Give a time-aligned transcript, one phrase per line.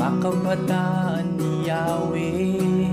[0.00, 2.88] Mga kabataan ni Yahweh.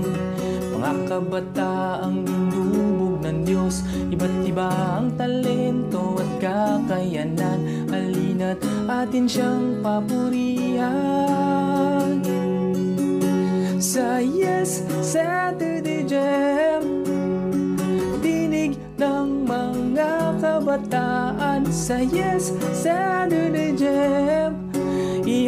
[0.76, 3.80] Mga kabataang inubog ng Diyos.
[4.12, 7.88] Iba't iba ang talento at kakayanan.
[7.88, 8.60] Halina't
[8.92, 10.92] atin siyang papurihan.
[13.80, 16.84] Sa Yes Saturday Jam
[18.20, 21.64] Dinig ng mga kabataan.
[21.72, 24.67] Sa Yes Saturday Jam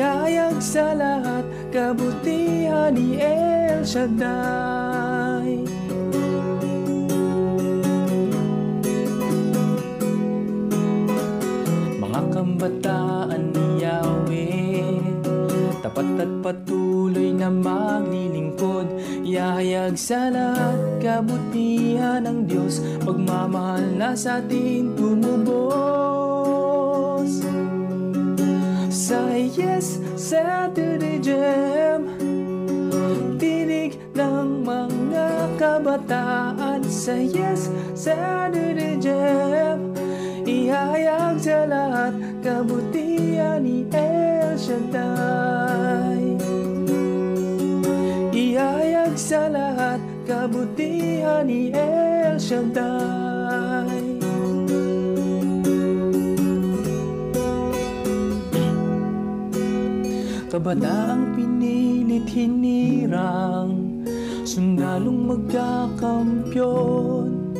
[0.00, 5.60] Ihayag sa lahat kabutihan ni El Shaddai.
[12.00, 15.05] Mga kabataan ni Yahweh
[15.84, 18.88] Tapat at patuloy na maglilingkod.
[19.20, 22.80] Ihayag sa lahat kabutihan ng Diyos.
[23.05, 26.41] Pagmamahal na sa atin tumubos
[29.10, 32.14] Yes Saturday Jam
[33.42, 39.91] Tinig ng mga kabataan Sa Yes Saturday Jam
[40.47, 46.38] Ihayag sa lahat kabutihan ni El Shaddai
[48.31, 54.00] Ihayag sa lahat kabutihan ni El Shaddai
[60.51, 64.03] Kabataang pinilit hinirang
[64.43, 67.55] Sundalong magkakampyon.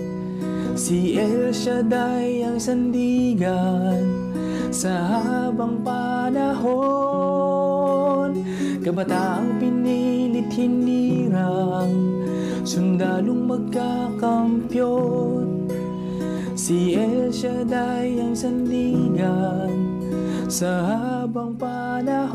[0.75, 4.35] Si El Shaddai ang sandigan
[4.75, 6.83] Sa habang panahon.
[8.83, 11.95] Kabataang pinilit hinirang
[12.67, 15.71] Sundalong magkakampyon.
[16.59, 19.90] Si El Shaddai ang sandigan
[20.51, 22.27] sa habang panahon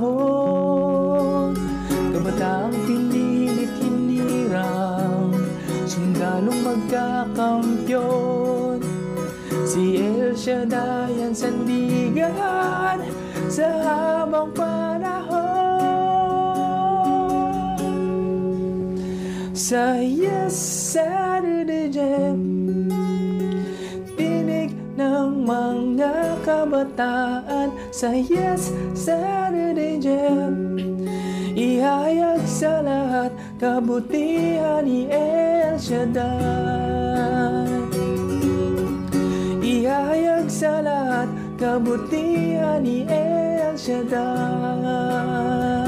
[2.16, 5.36] Kabataang pinilit hinirang
[5.84, 8.80] Sundalong magkakampyon.
[9.68, 13.04] Si El Shaddai ang sandigan
[13.52, 15.36] Sa habang panahon.
[19.52, 22.40] Sa Yes Saturday Jam
[24.16, 27.65] Tinig ng mga kabataan
[27.96, 30.76] Sa Yes Saturday Jam.
[31.56, 36.28] Ihayag sa lahat kabutihan ni El Shaddai.
[39.64, 45.85] Ihayag sa lahat kabutihan ni El Shaddai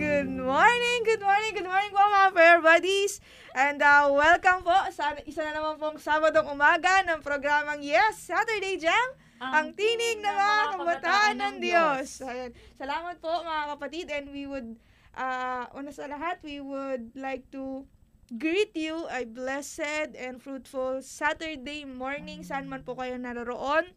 [0.00, 1.92] Good morning, good morning, good morning
[2.32, 3.20] fair buddies.
[3.52, 8.80] And uh, welcome po sa isa na naman pong Sabadong umaga ng programang Yes, Saturday
[8.80, 12.20] Jam, ang, tinig ng mga kabataan ng Diyos.
[12.20, 12.52] Ayan.
[12.76, 14.76] Salamat po mga kapatid and we would,
[15.16, 17.88] uh, una sa lahat, we would like to
[18.36, 23.90] greet you a blessed and fruitful Saturday morning saan man po kayo naroroon.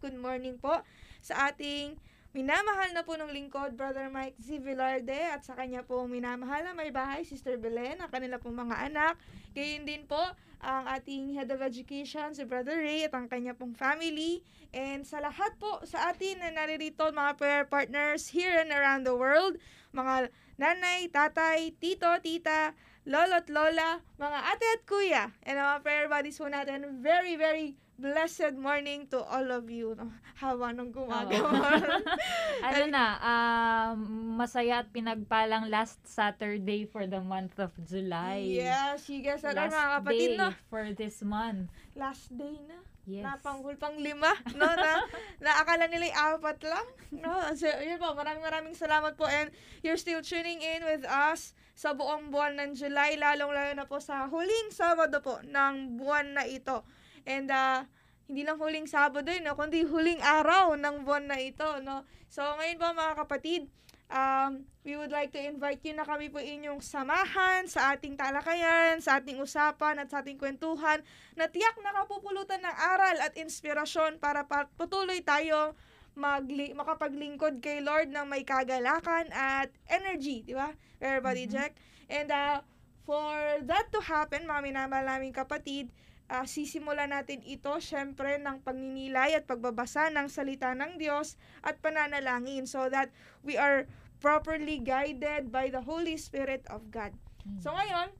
[0.00, 0.80] Good morning po
[1.20, 1.98] sa ating
[2.36, 4.60] minamahal na po ng lingkod, Brother Mike Z.
[4.60, 8.92] Velarde, at sa kanya po minamahal na may bahay, Sister Belen, ang kanila pong mga
[8.92, 9.16] anak.
[9.56, 10.20] Gayon din po
[10.60, 14.44] ang ating Head of Education, si Brother Ray, at ang kanya pong family.
[14.76, 19.16] And sa lahat po sa atin na naririto, mga prayer partners here and around the
[19.16, 19.56] world,
[19.96, 20.28] mga
[20.60, 22.76] nanay, tatay, tito, tita,
[23.08, 27.80] lolo at lola, mga ate at kuya, and mga prayer buddies po natin, very, very
[27.96, 29.96] blessed morning to all of you.
[29.96, 30.12] No?
[30.36, 31.80] Hawa nung gumagawa.
[32.66, 33.98] ano na, um,
[34.36, 38.44] masaya at pinagpalang last Saturday for the month of July.
[38.44, 40.48] yes, you guys Last mga kapatid, day no?
[40.68, 41.72] for this month.
[41.96, 42.78] Last day na.
[43.06, 43.22] Yes.
[43.22, 44.66] Napanghul pang lima, no?
[44.66, 45.06] Na,
[45.44, 47.38] naakala nila apat lang, no?
[47.54, 49.54] So, yun po, maraming maraming salamat po and
[49.86, 54.26] you're still tuning in with us sa buong buwan ng July, lalong-lalo na po sa
[54.26, 56.82] huling Sabado po ng buwan na ito.
[57.26, 57.84] And, uh,
[58.26, 59.54] hindi lang huling Sabado yun, no?
[59.54, 62.02] kundi huling araw ng buwan na ito, no?
[62.26, 63.70] So, ngayon po mga kapatid,
[64.10, 68.98] um, we would like to invite you na kami po inyong samahan sa ating talakayan,
[68.98, 71.02] sa ating usapan at sa ating kwentuhan
[71.38, 75.74] na tiyak nakapupulutan ng aral at inspirasyon para pa- patuloy tayong
[76.18, 80.74] magli- makapaglingkod kay Lord ng may kagalakan at energy, di ba?
[80.98, 81.52] Everybody Mhm.
[81.52, 81.72] check.
[82.10, 82.58] And uh,
[83.06, 85.92] for that to happen, mga minamahal naming kapatid,
[86.30, 92.66] uh, sisimulan natin ito syempre ng pagninilay at pagbabasa ng salita ng Diyos at pananalangin
[92.66, 93.10] so that
[93.46, 93.86] we are
[94.18, 97.14] properly guided by the Holy Spirit of God.
[97.62, 98.10] So ngayon,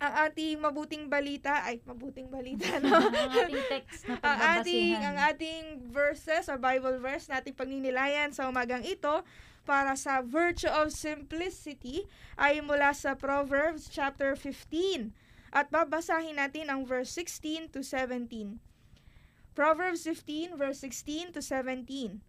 [0.00, 3.12] ang ating mabuting balita, ay mabuting balita, no?
[3.12, 8.48] ang ating text na ang ating, ang ating verses or Bible verse nating pagninilayan sa
[8.48, 9.20] umagang ito
[9.68, 12.08] para sa virtue of simplicity
[12.40, 15.12] ay mula sa Proverbs chapter 15
[15.50, 18.58] at babasahin natin ang verse 16 to 17.
[19.54, 22.22] Proverbs 15 verse 16 to 17.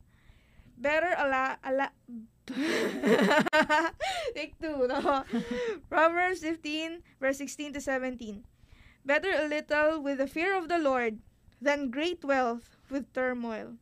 [0.77, 1.93] Better ala ala
[4.35, 5.23] Take two, no?
[5.87, 8.43] Proverbs 15 verse 16 to 17.
[9.05, 11.19] Better a little with the fear of the Lord
[11.61, 13.77] than great wealth with turmoil.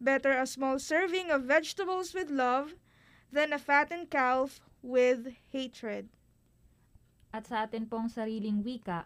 [0.00, 2.74] Better a small serving of vegetables with love
[3.30, 6.08] than a fattened calf with hatred.
[7.36, 9.04] At sa atin pong sariling wika,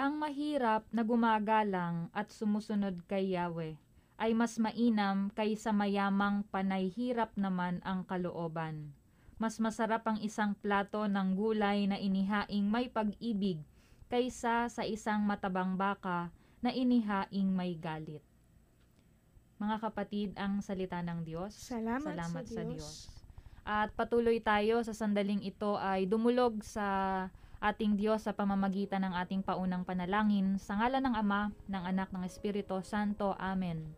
[0.00, 3.76] ang mahirap na gumagalang at sumusunod kay Yahweh
[4.16, 8.96] ay mas mainam kaysa mayamang panayhirap naman ang kalooban.
[9.36, 13.60] Mas masarap ang isang plato ng gulay na inihaing may pag-ibig
[14.08, 16.32] kaysa sa isang matabang baka
[16.64, 18.24] na inihaing may galit.
[19.60, 21.52] Mga kapatid, ang salita ng Diyos.
[21.52, 22.80] Salamat, Salamat sa, sa Diyos.
[22.80, 23.11] Diyos.
[23.62, 27.28] At patuloy tayo sa sandaling ito ay dumulog sa
[27.62, 32.26] ating Diyos sa pamamagitan ng ating paunang panalangin sa ngalan ng Ama, ng Anak, ng
[32.26, 33.38] Espiritu Santo.
[33.38, 33.94] Amen.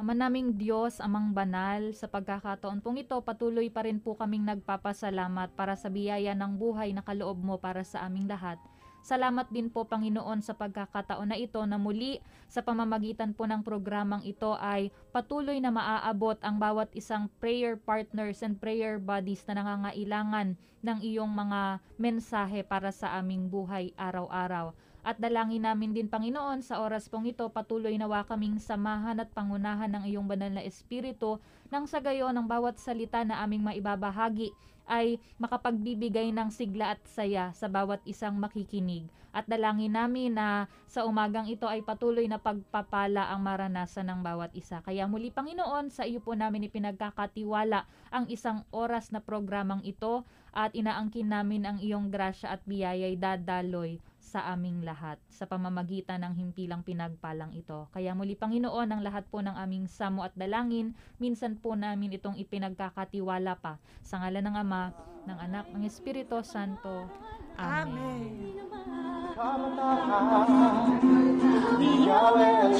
[0.00, 5.52] Ama naming Diyos, amang banal, sa pagkakataon pong ito, patuloy pa rin po kaming nagpapasalamat
[5.52, 8.56] para sa biyaya ng buhay na kaloob mo para sa aming lahat.
[9.00, 12.20] Salamat din po Panginoon sa pagkakataon na ito na muli
[12.52, 18.44] sa pamamagitan po ng programang ito ay patuloy na maaabot ang bawat isang prayer partners
[18.44, 20.52] and prayer buddies na nangangailangan
[20.84, 24.76] ng iyong mga mensahe para sa aming buhay araw-araw.
[25.00, 29.88] At dalangin namin din Panginoon sa oras pong ito patuloy nawa kaming samahan at pangunahan
[29.96, 31.40] ng iyong banal na espiritu
[31.72, 34.52] nang sa gayon ang bawat salita na aming maibabahagi
[34.90, 39.06] ay makapagbibigay ng sigla at saya sa bawat isang makikinig.
[39.30, 44.50] At dalangin namin na sa umagang ito ay patuloy na pagpapala ang maranasan ng bawat
[44.58, 44.82] isa.
[44.82, 50.74] Kaya muli Panginoon, sa iyo po namin ipinagkakatiwala ang isang oras na programang ito at
[50.74, 56.86] inaangkin namin ang iyong grasya at biyaya'y dadaloy sa aming lahat sa pamamagitan ng himpilang
[56.86, 57.90] pinagpalang ito.
[57.90, 62.38] Kaya muli Panginoon, ang lahat po ng aming samo at dalangin, minsan po namin itong
[62.38, 64.94] ipinagkakatiwala pa sa ngalan ng Ama,
[65.26, 67.10] ng Anak, ng Espiritu Santo.
[67.58, 68.54] Amen.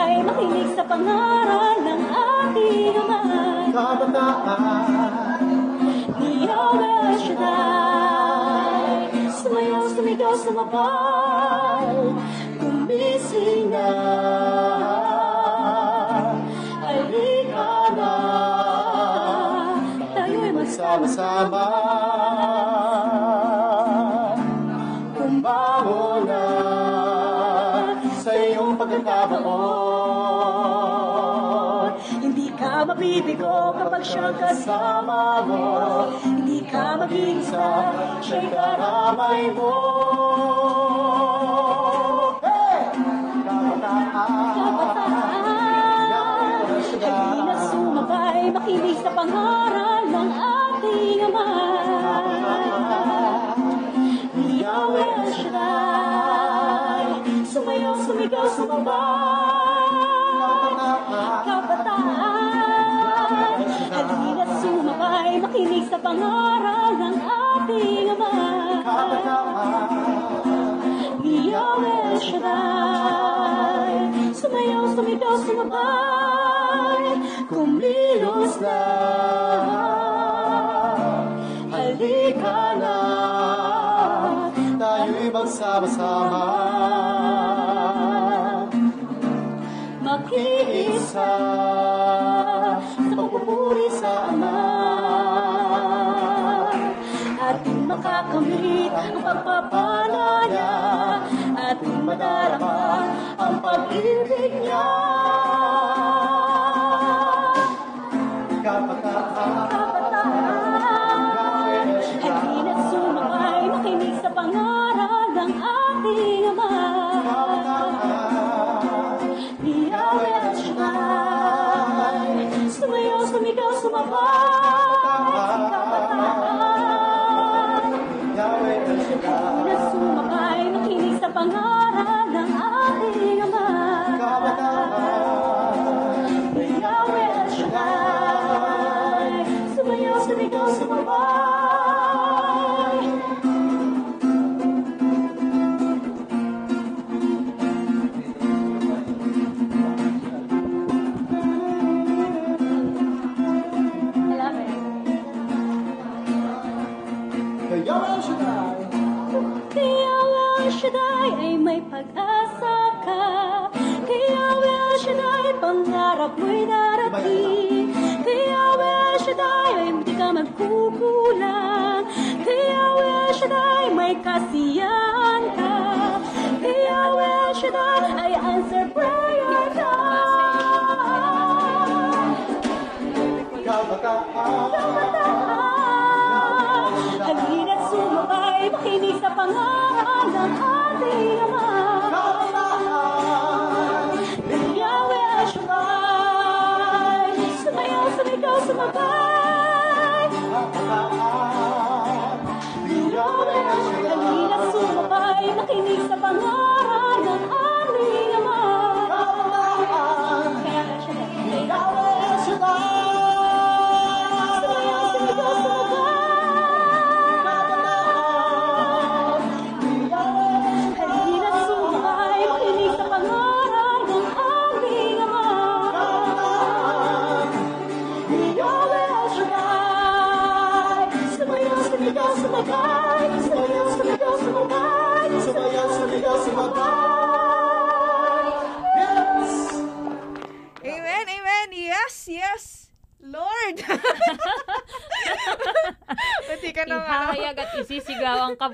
[0.87, 3.75] pangaral ng ating amay.
[3.75, 5.43] Kabataan
[6.17, 11.91] Di Yahweh El Shaddai, sumayaw, sumigaw, sumabay.
[12.57, 13.91] Gumising na,
[16.81, 18.13] halika na,
[20.17, 21.67] tayo'y magsama-sama.
[33.07, 35.63] Ka mabibigo kapag siyang kasama mo.
[36.27, 37.67] Hindi ka mag-iisa,
[38.19, 39.75] siya'y karamay mo.
[85.87, 86.16] Magsama-sama Makiisa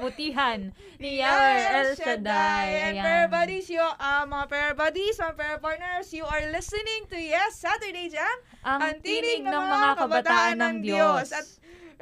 [0.02, 2.66] kabutihan ni Yahweh El Shaddai.
[2.74, 3.04] And Ayan.
[3.06, 7.62] prayer buddies, you, uh, mga prayer buddies, mga prayer partners, you are listening to Yes
[7.62, 11.30] Saturday Jam, Ang tinig ng mga kabataan ng Diyos.
[11.30, 11.46] At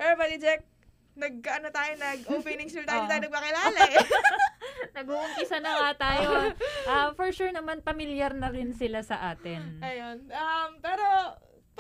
[0.01, 0.65] prayer buddy Jack,
[1.13, 3.03] nag ano tayo nag-opening spiel tayo, Oo.
[3.05, 3.97] hindi tayo nagpakilala eh.
[4.97, 6.29] Nag-uumpisa na nga tayo.
[6.91, 9.79] Ah, for sure naman, pamilyar na rin sila sa atin.
[9.85, 10.27] Ayun.
[10.33, 11.05] Um, pero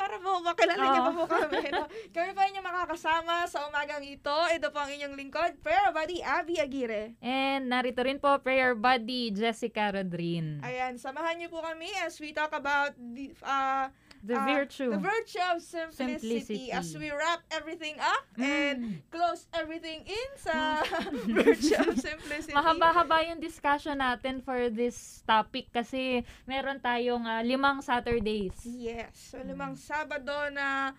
[0.00, 1.18] para po makilala niyo pa Oo.
[1.20, 1.60] po kami.
[1.68, 1.84] No?
[2.16, 4.32] Kami pa inyo makakasama sa umagang ito.
[4.32, 7.20] Ito po ang inyong lingkod, prayer buddy Abby Aguirre.
[7.20, 10.64] And narito rin po, prayer buddy, Jessica Rodrin.
[10.64, 14.92] Ayan, samahan niyo po kami as we talk about the uh, The uh, virtue.
[14.92, 16.68] the virtue of simplicity, Simplicity.
[16.68, 18.94] as we wrap everything up and Mm.
[19.08, 20.84] close everything in sa
[21.40, 22.52] virtue of simplicity.
[22.52, 28.60] Mahaba-haba yung discussion natin for this topic kasi meron tayong ah, limang Saturdays.
[28.62, 29.32] Yes.
[29.32, 30.92] So, limang Sabado na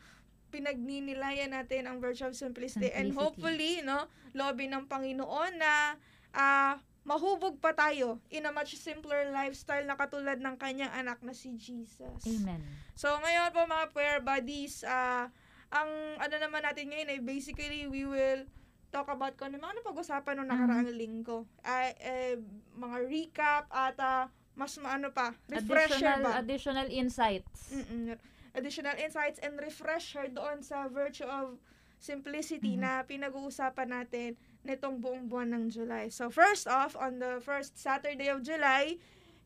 [0.51, 3.17] pinagninilayan natin ang virtue of simplicity, and Simplicity.
[3.17, 5.95] hopefully, no, lobby ng Panginoon na
[6.33, 11.33] ah, mahubog pa tayo in a much simpler lifestyle na katulad ng kanyang anak na
[11.33, 12.21] si Jesus.
[12.21, 12.61] Amen.
[12.93, 15.33] So, ngayon po mga prayer buddies, ah,
[15.71, 15.89] ang
[16.19, 18.45] ano naman natin ngayon ay basically we will
[18.91, 21.47] talk about kung ano mga napag-usapan nung nakaraang linggo.
[21.63, 22.35] Ay, eh,
[22.75, 26.31] mga recap at ah, mas maano pa, refresher Additional, ba?
[26.37, 27.71] additional insights.
[27.71, 28.13] Mm-mm.
[28.51, 31.55] Additional insights and refresher doon sa virtue of
[31.97, 32.81] simplicity Mhm.
[32.83, 34.29] na pinag-uusapan natin
[34.61, 36.09] nitong buong buwan ng July.
[36.13, 39.01] So, first off, on the first Saturday of July,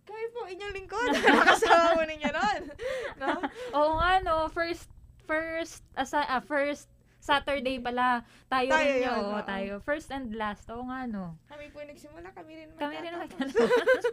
[0.06, 1.10] kayo po inyong lingkod.
[1.26, 2.62] Nakasama mo ninyo nun.
[3.22, 3.32] No?
[3.72, 4.92] Oo nga no, first
[5.24, 6.92] first asa, ah, first
[7.24, 9.18] Saturday pala tayo, Tayo rin yun.
[9.18, 9.74] Oo, tayo.
[9.82, 10.70] First and last.
[10.70, 11.40] Oo nga no.
[11.50, 14.06] Kami po nagsimula, kami rin Kami rin magtatapos.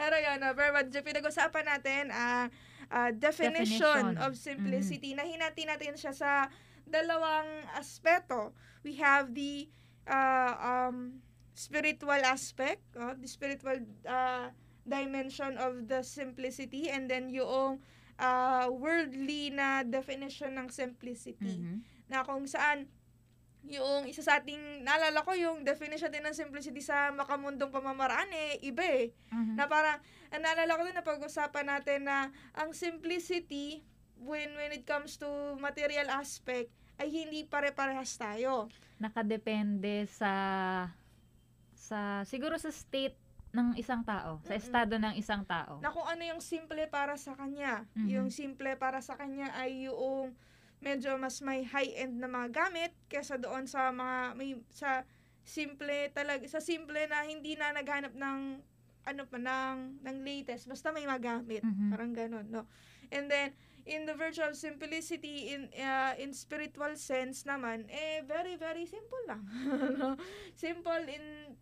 [0.00, 2.48] Pero yun, no, pero but pinag-usapan natin, ah
[2.88, 4.22] ah, definition, Definition.
[4.22, 5.12] of simplicity.
[5.12, 6.48] Nahinati natin siya sa
[6.88, 8.56] dalawang aspeto.
[8.80, 9.68] We have the
[10.06, 10.52] ah,
[10.88, 11.20] um,
[11.52, 13.76] spiritual aspect, oh, the spiritual
[14.08, 14.50] ah,
[14.82, 17.78] dimension of the simplicity, and then yung
[18.18, 21.82] ah, worldly na definition ng simplicity Mhm.
[22.06, 22.86] na kung saan
[23.62, 28.58] yung isa sa ating, naalala ko yung definition din ng simplicity sa makamundong pamamaraan eh,
[28.66, 29.14] iba eh.
[29.30, 29.54] Mhm.
[29.54, 30.02] Na parang,
[30.34, 33.86] ang naalala ko din na pag-usapan natin na ang simplicity,
[34.18, 35.26] when when it comes to
[35.58, 38.68] material aspect, ay hindi pare-parehas tayo.
[38.98, 40.32] Nakadepende sa
[41.74, 43.18] sa siguro sa state
[43.52, 44.62] ng isang tao, sa Mm-mm.
[44.64, 45.76] estado ng isang tao.
[45.84, 47.84] Na kung ano yung simple para sa kanya.
[47.92, 48.08] Mhm.
[48.08, 50.32] Yung simple para sa kanya ay yung
[50.80, 55.04] medyo mas may high-end na mga gamit kesa doon sa mga may sa
[55.44, 58.38] simple talaga sa simple na hindi na naghanap ng
[59.02, 61.90] ano pa ng ng latest basta may magamit Mhm.
[61.90, 62.62] parang ganun no
[63.10, 63.50] and then
[63.84, 69.18] in the virtue of simplicity in uh, in spiritual sense naman eh very very simple
[69.26, 69.42] lang
[70.00, 70.14] no?
[70.54, 71.56] simple in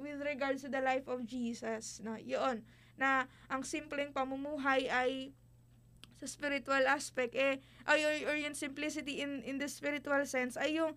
[0.00, 2.16] with regards to the life of Jesus, no?
[2.16, 2.64] Yun,
[2.96, 5.10] na ang simpleng pamumuhay ay
[6.16, 10.80] sa spiritual aspect eh ay or, or yung simplicity in in the spiritual sense ay
[10.80, 10.96] yung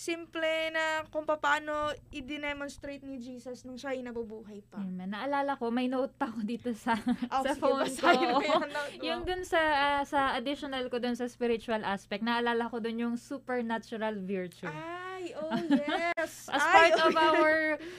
[0.00, 4.80] simple na kung paano i-demonstrate ni Jesus nung siya ay nabubuhay pa.
[4.80, 5.12] Amen.
[5.12, 6.96] Naalala ko, may note pa ako dito sa,
[7.36, 8.08] Oh, sa sige, phone ko.
[8.08, 9.04] mo yung note mo.
[9.04, 13.16] yung dun sa, ah, sa additional ko dun sa spiritual aspect, naalala ko dun yung
[13.20, 14.72] supernatural virtue.
[14.72, 16.48] Ay, oh yes.
[16.56, 17.56] As Ay, part oh, of our,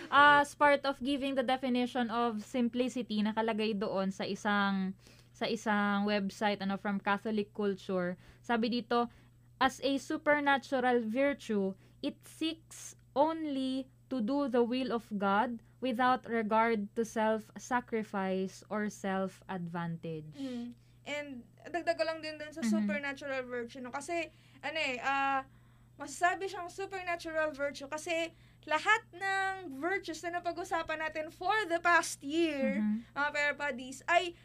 [0.09, 4.97] uh, as part of giving the definition of simplicity, nakalagay doon sa isang,
[5.29, 8.17] sa isang website, ano, from Catholic Culture.
[8.41, 9.05] Sabi dito,
[9.61, 16.91] as a supernatural virtue, it seeks only to do the will of God without regard
[16.95, 20.35] to self-sacrifice or self-advantage.
[20.37, 20.73] Mm.
[21.07, 21.27] And
[21.65, 22.69] dagdag ko lang din dun sa Mhm.
[22.69, 23.89] supernatural virtue, no?
[23.89, 24.29] Kasi,
[24.61, 25.41] ano eh, ah,
[25.97, 28.33] masasabi siyang supernatural virtue kasi
[28.69, 33.17] lahat ng virtues na napag-usapan natin for the past year, Mhm.
[33.17, 34.37] mga pair buddies, ay,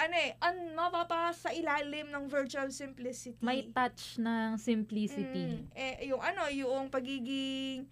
[0.00, 3.36] ano eh, an mapapa sa ilalim ng virtue of simplicity.
[3.38, 5.60] May touch ng simplicity.
[5.60, 7.84] Mm, eh, yung ano, yung pagiging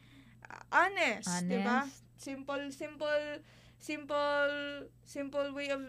[0.49, 1.85] ah, honest, di ba?
[1.85, 2.01] Honest.
[2.17, 3.25] Simple, simple,
[3.79, 4.53] simple,
[5.05, 5.85] simple way of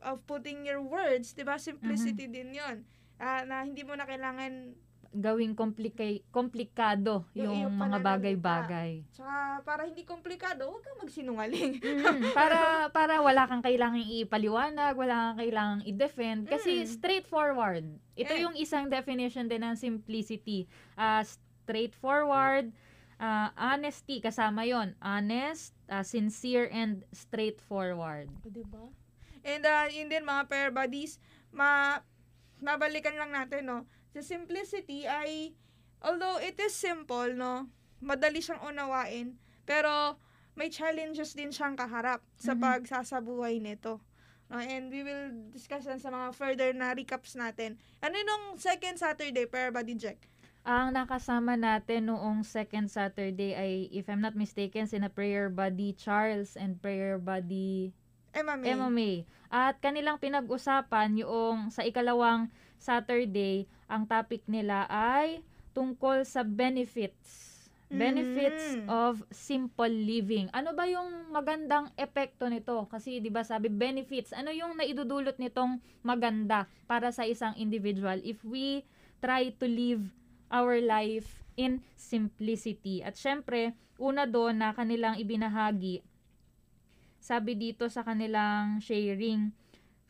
[0.00, 1.56] of putting your words, di ba?
[1.56, 2.34] Simplicity Mm-hmm.
[2.34, 2.76] din yon
[3.16, 4.74] Ah, na hindi mo na kailangan,
[5.14, 9.06] Gawing komplika- komplikado Yung yung, mga bagay-bagay.
[9.08, 11.78] tsaka para hindi komplikado, huwag kang magsinungaling.
[11.78, 12.58] Mm, para
[12.90, 16.90] para wala kang kailangang ipaliwanag, wala kang kailangang i-defend kasi Mm.
[16.90, 17.86] straightforward.
[18.12, 18.42] Ito Yeah.
[18.42, 20.66] yung isang definition din ng simplicity.
[20.92, 22.74] Ah, straightforward,
[23.16, 24.98] ah, honesty kasama 'yon.
[24.98, 28.26] Honest, ah, sincere and straightforward.
[28.42, 28.90] O, diba?
[29.40, 32.02] And uh, yun din mga pair buddies, ma
[32.56, 33.78] mabalikan lang natin, no?
[34.14, 35.52] The simplicity ay,
[35.98, 37.66] although it is simple, no?
[37.98, 39.34] Madali siyang unawain,
[39.66, 40.16] pero
[40.54, 42.62] may challenges din siyang kaharap sa Mhm.
[42.62, 43.98] pagsasabuhay nito.
[44.46, 47.74] No, and we will discuss yan sa mga further na recaps natin.
[48.04, 50.30] Ano nung second Saturday, pair buddy Jack?
[50.64, 56.54] Ang nakasama natin noong second Saturday ay, if I'm not mistaken, sina prayer buddy Charles
[56.54, 57.92] and prayer buddy.
[58.34, 58.56] Emma
[58.90, 59.24] May.
[59.48, 62.50] At kanilang pinag-usapan yung sa ikalawang
[62.84, 65.40] Saturday, ang topic nila ay
[65.72, 67.52] tungkol sa benefits.
[67.88, 68.90] Benefits Mhm.
[68.90, 70.52] of simple living.
[70.52, 72.84] Ano ba yung magandang epekto nito?
[72.92, 78.44] Kasi 'di ba sabi benefits, ano yung naidudulot nitong maganda para sa isang individual if
[78.44, 78.84] we
[79.24, 80.12] try to live
[80.52, 83.00] our life in simplicity.
[83.00, 86.02] At syempre, una doon na kanilang ibinahagi
[87.24, 89.48] sabi dito sa kanilang sharing,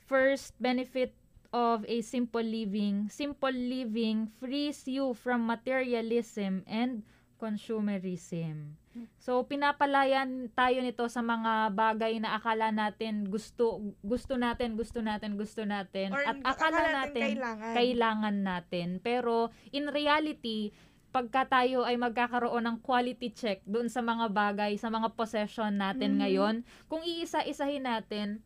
[0.03, 1.15] first benefit
[1.55, 7.07] of a simple living, simple living frees you from materialism and
[7.39, 8.75] consumerism.
[9.19, 15.35] So pinapalayan tayo nito sa mga bagay na akala natin gusto gusto natin, gusto natin,
[15.35, 17.75] gusto natin Or at akala natin kailangan.
[17.75, 18.89] kailangan natin.
[18.99, 20.71] Pero in reality,
[21.11, 26.15] pagka tayo ay magkakaroon ng quality check doon sa mga bagay, sa mga possession natin
[26.15, 26.19] Mhm.
[26.19, 26.55] ngayon,
[26.87, 28.43] kung iisa-isahin natin,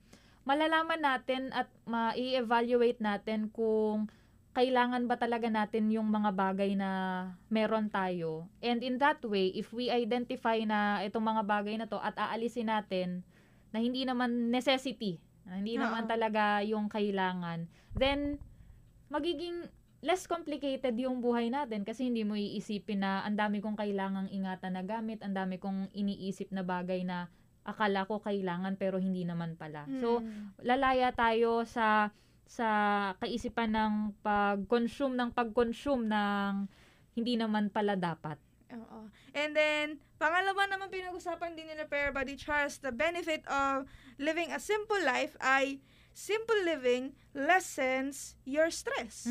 [0.49, 4.09] malalaman natin at ma-evaluate natin kung
[4.57, 6.91] kailangan ba talaga natin yung mga bagay na
[7.53, 8.49] meron tayo.
[8.65, 12.73] And in that way, if we identify na itong mga bagay na to at aalisin
[12.73, 13.21] natin
[13.77, 15.85] na hindi naman necessity, na hindi Oo.
[15.85, 18.41] naman talaga yung kailangan, then
[19.13, 19.69] magiging
[20.01, 24.81] less complicated yung buhay natin kasi hindi mo iisipin na ang dami kong kailangang ingatan
[24.81, 27.29] na gamit, ang dami kong iniisip na bagay na
[27.69, 29.85] akala ko kailangan pero hindi naman pala.
[30.01, 30.57] So, Hmm.
[30.65, 32.09] lalaya tayo sa
[32.49, 32.69] sa
[33.21, 33.93] kaisipan ng
[34.25, 36.65] pag-consume ng pag-consume ng
[37.13, 38.41] hindi naman pala dapat.
[38.73, 39.13] Oo.
[39.37, 43.85] And then, pangalawa naman pinag-usapan din nila Pair Buddy Charles, the benefit of
[44.17, 45.85] living a simple life ay
[46.17, 49.29] simple living lessens your stress.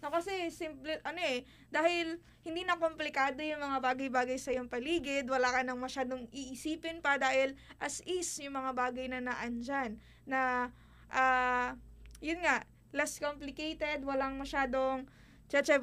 [0.00, 5.28] No, kasi simple, ano eh, dahil hindi na komplikado yung mga bagay-bagay sa iyong paligid,
[5.28, 10.00] wala ka nang masyadong iisipin pa dahil as is yung mga bagay na naandyan.
[10.24, 10.72] Na,
[11.12, 11.76] ah,
[12.24, 12.64] yun nga,
[12.96, 15.04] less complicated, walang masyadong
[15.50, 15.76] cheche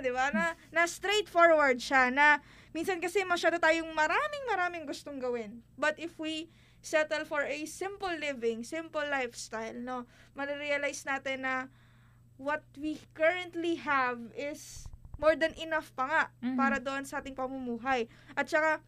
[0.00, 0.32] di ba?
[0.32, 2.40] Na, na straightforward siya, na
[2.72, 5.60] minsan kasi masyado tayong maraming maraming gustong gawin.
[5.76, 6.48] But if we
[6.82, 11.70] settle for a simple living, simple lifestyle, no, marirealize natin na
[12.42, 16.58] what we currently have is more than enough pa nga Mhm.
[16.58, 18.10] para doon sa ating pamumuhay.
[18.34, 18.82] At saka,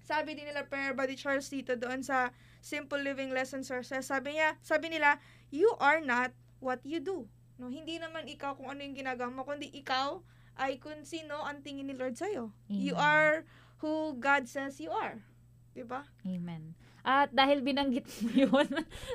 [0.00, 2.32] sabi din nila Per Buddy Charles dito doon sa
[2.64, 5.20] Simple Living Lessons Sources, sabi niya, sabi nila,
[5.52, 6.32] you are not
[6.64, 7.28] what you do.
[7.60, 10.24] No, hindi naman ikaw kung ano yung ginagawa mo, kundi ikaw
[10.56, 12.50] ay kung sino ang tingin ni Lord sa'yo.
[12.66, 13.04] You Amen.
[13.04, 13.34] are
[13.78, 15.22] who God says you are.
[15.70, 16.02] 'di ba?
[16.26, 16.74] Amen.
[17.06, 18.68] At dahil binanggit mo yun,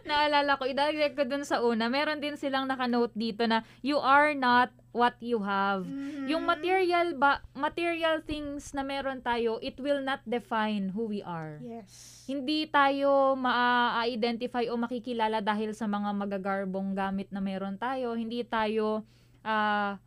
[0.08, 4.34] naalala ko, idagdag ko dun sa una, meron din silang nakanote dito na you are
[4.34, 5.84] not what you have.
[5.84, 6.30] Mhm.
[6.30, 11.58] Yung material ba, material things na meron tayo, it will not define who we are.
[11.66, 12.24] Yes.
[12.30, 18.14] Hindi tayo ma-identify o makikilala dahil sa mga magagarbong gamit na meron tayo.
[18.14, 19.02] Hindi tayo
[19.44, 19.98] ah,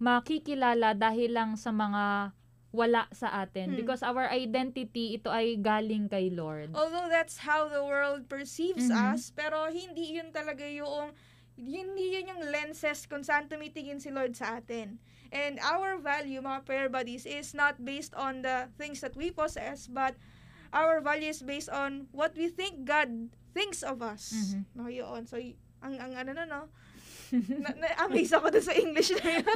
[0.00, 2.34] makikilala dahil lang sa mga
[2.70, 3.74] wala sa atin.
[3.74, 3.78] Hmm.
[3.82, 6.70] Because our identity, ito ay galing kay Lord.
[6.74, 9.14] Although that's how the world perceives Mhm.
[9.14, 11.10] us, pero hindi yun talaga yung
[11.60, 14.96] hindi yun yung lenses kung saan tumitingin si Lord sa atin.
[15.30, 19.86] And our value, mga prayer buddies, is not based on the things that we possess,
[19.86, 20.16] but
[20.72, 24.30] our value is based on what we think God thinks of us.
[24.32, 24.62] Mhm.
[24.78, 25.22] Mga yun.
[25.26, 25.36] So,
[25.82, 26.62] ang, ang ano na, no?
[27.32, 29.46] Na, na-amaze ako dun sa English na yun.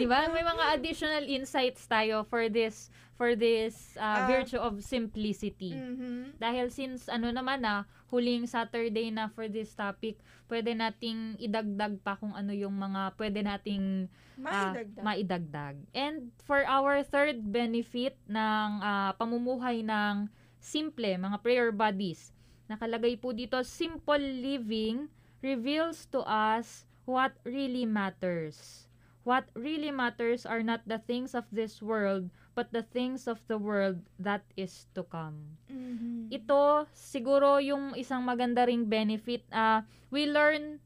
[0.00, 0.24] Di ba?
[0.26, 4.24] May mga additional insights tayo for this for this uh, Ah.
[4.26, 5.70] virtue of simplicity.
[5.70, 6.34] Mhm.
[6.36, 10.16] Dahil since ano naman na huling Saturday na for this topic,
[10.48, 14.08] pwede nating idagdag pa kung ano yung mga pwede nating
[14.40, 15.02] ah, Maidagdag.
[15.04, 15.74] maidagdag.
[15.92, 20.26] And for our third benefit ng ah, pamumuhay ng
[20.58, 22.32] simple, mga prayer buddies,
[22.64, 25.04] nakalagay po dito, simple living
[25.42, 28.86] reveals to us what really matters.
[29.22, 33.58] What really matters are not the things of this world, but the things of the
[33.58, 36.28] world that is to come Mhm.
[36.28, 40.76] ito siguro yung isang maganda ring benefit ah we learn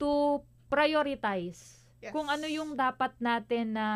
[0.00, 0.40] to
[0.72, 2.16] prioritize Yes.
[2.16, 3.88] kung ano yung dapat natin na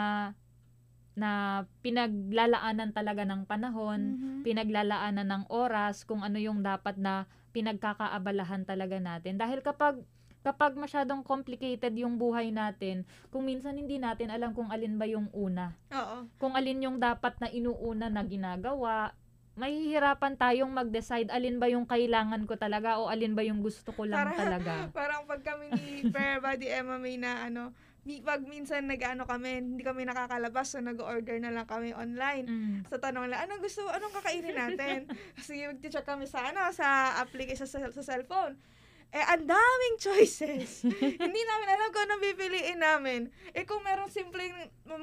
[1.15, 4.43] na pinaglalaanan talaga ng panahon, Mhm.
[4.43, 7.25] pinaglalaanan ng oras, kung ano yung dapat na
[7.55, 9.39] pinagkakaabalahan talaga natin.
[9.39, 10.03] Dahil kapag
[10.45, 15.33] kapag masyadong complicated yung buhay natin, kung minsan hindi natin alam kung alin ba yung
[15.33, 16.29] una Oo.
[16.37, 19.17] kung alin yung dapat na inuuna na ginagawa,
[19.57, 24.05] mahihirapan tayong mag-decide alin ba yung kailangan ko talaga o alin ba yung gusto ko
[24.05, 24.73] lang Para- talaga.
[24.99, 27.73] Parang pag kami ni Buddy Emma may na ano,
[28.21, 32.45] pag minsan nag-ano kami, hindi kami nakakalabas, so nag-order na lang kami online.
[32.45, 32.79] Mm.
[32.85, 35.09] Sa tanong lang, anong gusto, anong kakainin natin?
[35.41, 38.61] Sige, mag-check kami sa, ano, sa application, sa, sa cellphone.
[39.09, 40.85] Eh, ang daming choices.
[41.25, 43.21] hindi namin alam kung anong pipiliin namin.
[43.57, 44.53] Eh, kung merong simpleng,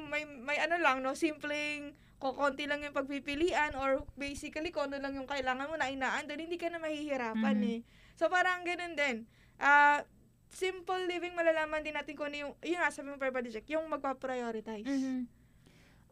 [0.06, 5.18] may, may ano lang, no, simpleng, kukonti lang yung pagpipilian or basically kung ano lang
[5.18, 7.66] yung kailangan mo na inaan, doon hindi ka na mahihirapan Mhm.
[7.66, 7.78] eh.
[8.14, 9.26] So, parang ganun din.
[9.58, 10.06] Ah,
[10.52, 13.88] simple living, malalaman din natin kung ano yung, yun nga, sabi mo, Papa Jack, yung
[13.88, 14.86] magpa-prioritize.
[14.86, 15.24] Mhm.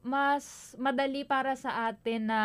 [0.00, 2.40] Mas madali para sa atin na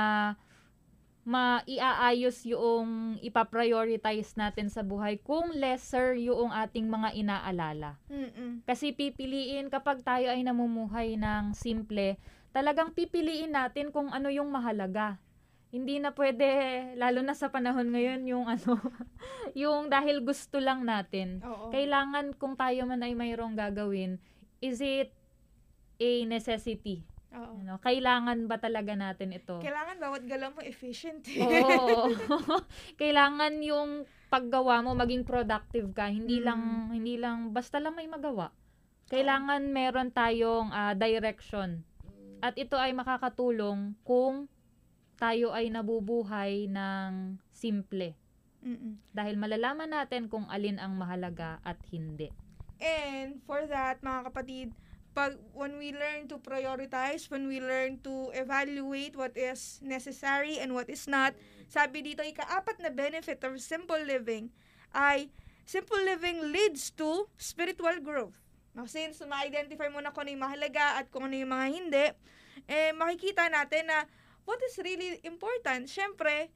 [1.25, 7.97] maiaayos yung ipaprioritize natin sa buhay kung lesser yung ating mga inaalala.
[8.11, 8.61] Mm-mm.
[8.61, 12.21] Kasi pipiliin kapag tayo ay namumuhay ng simple,
[12.53, 15.17] talagang pipiliin natin kung ano yung mahalaga.
[15.75, 16.47] Hindi na pwede,
[16.95, 18.79] lalo na sa panahon ngayon, yung ano,
[19.53, 21.43] yung dahil gusto lang natin.
[21.43, 21.67] Oo.
[21.67, 24.15] Kailangan kung tayo man ay mayroong gagawin,
[24.63, 25.11] is it
[25.97, 27.03] a necessity?
[27.35, 27.59] Oo.
[27.59, 29.59] Ano, kailangan ba talaga natin ito?
[29.59, 31.27] Kailangan bawat galaw mo efficient.
[31.27, 31.43] eh.
[31.43, 32.07] Oo.
[33.01, 36.45] kailangan yung paggawa mo maging productive ka, hindi Mm.
[36.45, 38.55] lang hindi lang basta lang may magawa.
[39.05, 41.83] Kailangan meron tayong ah, direction.
[42.39, 44.47] At ito ay makakatulong kung
[45.15, 48.15] tayo ay nabubuhay ng simple.
[48.65, 48.97] Mm-mm.
[49.13, 52.33] Dahil malalaman natin kung alin ang mahalaga at hindi.
[52.81, 54.67] And for that, mga kapatid,
[55.15, 60.75] pag when we learn to prioritize, when we learn to evaluate what is necessary and
[60.75, 61.31] what is not,
[61.71, 64.51] sabi dito, ikaapat na benefit of simple living
[64.91, 65.31] ay
[65.63, 68.35] simple living leads to spiritual growth.
[68.75, 72.05] Now, since ma-identify mo na kung ano yung mahalaga at kung ano yung mga hindi,
[72.67, 74.03] eh, makikita natin na
[74.45, 76.49] what is really important, syempre,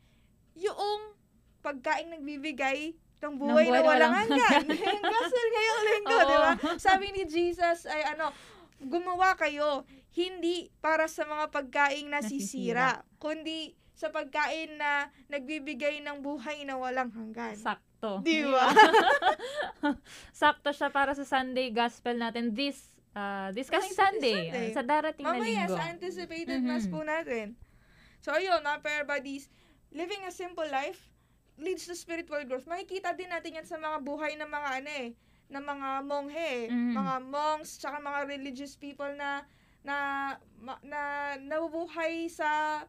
[0.53, 1.13] yung
[1.59, 4.63] pagkain nagbibigay ng buhay, buhay na na walang hanggan.
[4.69, 6.51] Yung gospel ngayong linggo, di ba?
[6.79, 8.31] Sabi ni Jesus ay ano,
[8.79, 16.63] gumawa kayo hindi para sa mga pagkain nasisira, kundi sa pagkain na nagbibigay ng buhay
[16.63, 17.53] na walang hanggan.
[17.53, 18.23] Sakto.
[18.23, 18.71] Di ba?
[20.31, 22.79] Sakto siya para sa Sunday gospel natin this
[23.11, 24.65] uh, this coming This Sunday, Sunday.
[24.65, 25.75] uh, sa darating na Mamaya linggo.
[25.75, 26.67] sa anticipated Mhm.
[26.67, 27.59] mass po natin.
[28.19, 29.47] So ayun, mga prayer buddies,
[29.91, 30.99] living a simple life
[31.59, 32.67] leads to spiritual growth.
[32.67, 35.09] Makikita din natin yan sa mga buhay ng mga ano eh,
[35.49, 36.53] ng mga monghe.
[36.71, 36.93] Mhm.
[36.95, 39.43] mga monks, tsaka mga religious people na
[39.79, 39.95] na
[40.59, 41.01] ma- na
[41.39, 42.83] nabubuhay sa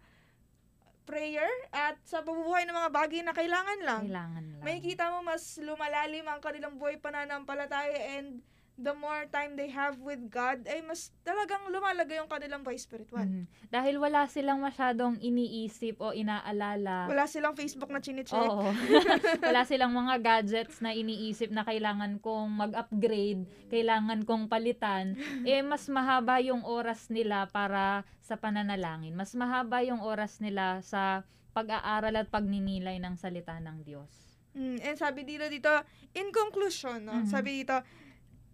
[1.06, 4.02] prayer at sa pabubuhay ng mga bagay na kailangan lang.
[4.06, 4.62] Kailangan lang.
[4.62, 8.38] Makikita mo mas lumalalim ang kanilang buhay pananampalataya and
[8.80, 13.22] the more time they have with God, ay mas talagang lumalaga yung kanilang buhay spiritual.
[13.22, 13.44] Mhm.
[13.68, 17.06] Dahil wala silang masyadong iniisip o inaalala.
[17.06, 18.40] Wala silang Facebook na chine-check.
[18.40, 18.72] Oo.
[19.46, 25.14] Wala silang mga gadgets na iniisip na kailangan kong mag-upgrade, kailangan kong palitan.
[25.44, 29.12] Eh, mas mahaba yung oras nila para sa pananalangin.
[29.12, 34.08] Mas mahaba yung oras nila sa pag-aaral at pagninilay ng salita ng Diyos.
[34.50, 35.70] Mm, and sabi dito dito,
[36.10, 37.30] in conclusion, no, Mhm.
[37.30, 37.78] sabi dito,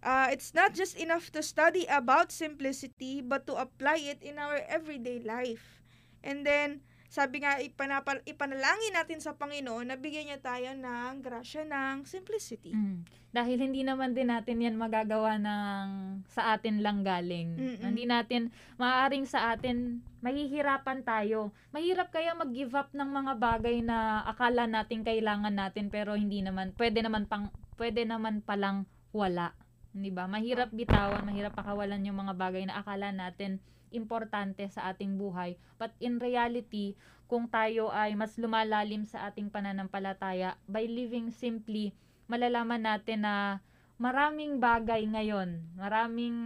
[0.03, 4.61] uh, it's not just enough to study about simplicity, but to apply it in our
[4.67, 5.81] everyday life.
[6.25, 11.63] And then, sabi nga, ipanapal, ipanalangin natin sa Panginoon na bigyan niya tayo ng grasya
[11.63, 12.75] ng simplicity.
[12.75, 13.07] Mm.
[13.31, 15.87] Dahil hindi naman din natin yan magagawa ng
[16.27, 17.55] sa atin lang galing.
[17.55, 17.79] Mm-mm.
[17.79, 21.55] Hindi natin, maaaring sa atin, mahihirapan tayo.
[21.71, 26.75] Mahirap kaya mag-give up ng mga bagay na akala natin kailangan natin pero hindi naman,
[26.75, 28.83] pwede naman pang, pwede naman palang
[29.15, 29.55] wala.
[29.97, 30.29] Hindi ba?
[30.29, 33.57] Mahirap bitawan, mahirap pakawalan yung mga bagay na akala natin
[33.89, 35.57] importante sa ating buhay.
[35.81, 36.93] But in reality,
[37.25, 41.97] kung tayo ay mas lumalalim sa ating pananampalataya, by living simply,
[42.29, 43.65] malalaman natin na
[43.97, 46.37] maraming bagay ngayon, maraming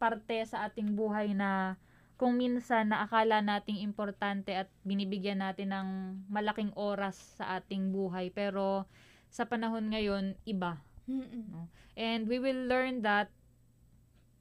[0.00, 1.76] parte sa ating buhay na
[2.16, 5.88] kung minsan na akala nating importante at binibigyan natin ng
[6.32, 8.32] malaking oras sa ating buhay.
[8.32, 8.88] Pero
[9.28, 10.78] sa panahon ngayon, iba.
[11.08, 11.68] Mm-mm.
[11.94, 13.30] And we will learn that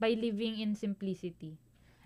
[0.02, 1.60] by living in simplicity.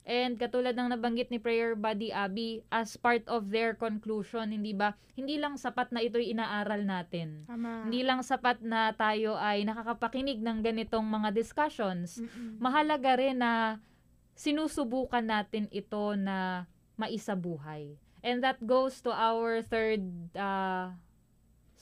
[0.08, 4.96] And katulad ng nabanggit ni Prayer Buddy Abby, as part of their conclusion, hindi ba,
[5.20, 7.44] hindi lang sapat na ito'y inaaral natin.
[7.44, 7.92] Tama.
[7.92, 12.24] Hindi lang sapat na tayo ay nakakapakinig ng ganitong mga discussions.
[12.24, 12.56] Mm-mm.
[12.56, 13.84] Mahalaga rin na
[14.32, 18.00] sinusubukan natin ito na maisabuhay.
[18.24, 20.08] And that goes to our third
[20.40, 20.96] uh,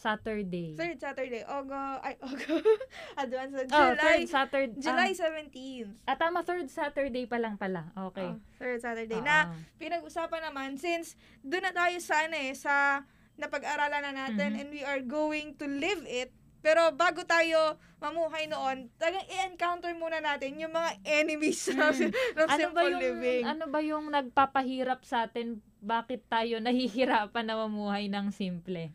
[0.05, 0.77] Saturday.
[0.77, 2.61] Third Saturday, Ogo, ay, Ogo,
[3.15, 4.77] advance Oh, July, third Saturday.
[4.77, 5.91] July 17th.
[6.05, 7.89] Ah, tama, third Saturday pa lang pala.
[8.11, 8.29] Okay.
[8.29, 9.17] Oh, third Saturday.
[9.17, 9.25] Oo.
[9.25, 13.01] Na, pinag-usapan naman, since doon na tayo sana eh, sa
[13.35, 14.59] napag-aralan na natin Mhm.
[14.59, 16.29] and we are going to live it,
[16.61, 22.09] pero bago tayo mamuhay noon, talagang i-encounter muna natin yung mga enemies ng, Mm.
[22.37, 23.43] ng ano ba simple yung living.
[23.43, 25.59] ano ba yung nagpapahirap sa atin?
[25.77, 28.89] Bakit tayo nahihirapan na mamuhay ng simple?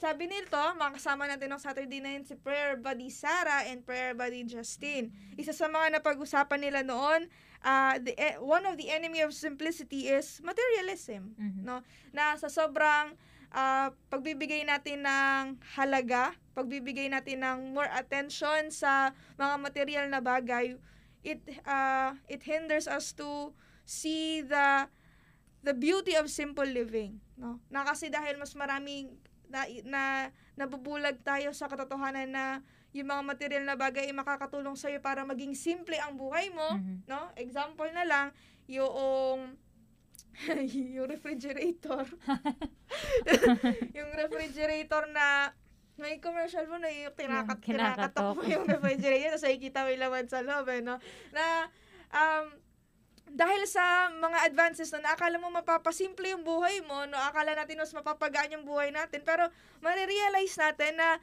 [0.00, 4.48] Sabi nito, makasama natin ng Saturday na yun si Prayer Buddy Sarah and Prayer Buddy
[4.48, 5.12] Justin.
[5.36, 7.28] Isa sa mga napag-usapan nila noon,
[7.60, 11.36] uh, the, eh, one of the enemy of simplicity is materialism.
[11.36, 11.68] Mhm.
[11.68, 11.84] No?
[12.16, 13.12] Na sa sobrang
[13.52, 20.80] ah, pagbibigay natin ng halaga, pagbibigay natin ng more attention sa mga material na bagay,
[21.20, 23.52] it uh, it hinders us to
[23.84, 24.86] see the
[25.60, 27.60] the beauty of simple living, no?
[27.68, 29.18] Na kasi dahil mas maraming
[29.50, 30.02] na, na
[30.56, 32.44] nabubulag tayo sa katotohanan na
[32.90, 36.74] yung mga material na bagay ay makakatulong sa iyo para maging simple ang buhay mo,
[36.74, 37.06] Mhm.
[37.06, 37.30] no?
[37.36, 38.26] Example na lang,
[38.66, 39.54] yung
[40.94, 42.06] yung refrigerator.
[43.98, 45.52] yung refrigerator na
[46.00, 48.08] may commercial mo na yung tinakat, Yung kinakatok.
[48.16, 50.96] kinakatok mo yung refrigerator tapos nakikita mo yung laman sa loob eh, no?
[51.30, 51.68] Na
[52.10, 52.44] um,
[53.30, 57.94] dahil sa mga advances na nakakala mo mapapasimple yung buhay mo, no, akala natin mas
[57.94, 59.46] mapapagaan yung buhay natin, pero
[59.78, 61.18] marirealize natin na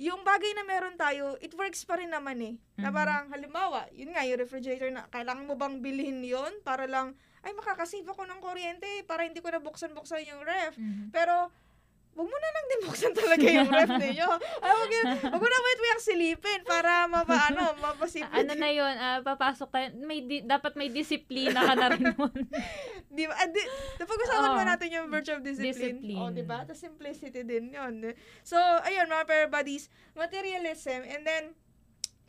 [0.00, 2.54] yung bagay na meron tayo, it works pa rin naman eh.
[2.80, 2.96] Na Mhm.
[2.96, 7.12] parang, halimbawa, yun nga, yung refrigerator na, kailangan mo bang bilhin yon para lang,
[7.44, 10.76] ay, makakasave ako ng kuryente para hindi ko na buksan-buksan yung ref.
[10.80, 11.12] Mhm.
[11.12, 11.52] Pero,
[12.10, 14.28] wag mo na lang din buksan talaga yung ref ninyo.
[14.60, 18.34] Ay, wag, yun, wag mo na wait mo yung silipin para mapaano, mapasimple.
[18.34, 22.34] ano na yun, ah, papasok tayo, may di- dapat may disiplina ka na rin nun.
[23.16, 23.34] Di ba?
[23.34, 23.62] Ah, di,
[23.98, 24.70] napag-usapan Oo.
[24.70, 25.98] natin yung virtue of discipline?
[25.98, 26.20] Discipline.
[26.20, 26.62] Oh, di ba?
[26.62, 28.14] Tapos simplicity din yun.
[28.46, 28.54] So,
[28.86, 31.44] ayun, mga pair buddies, materialism, and then,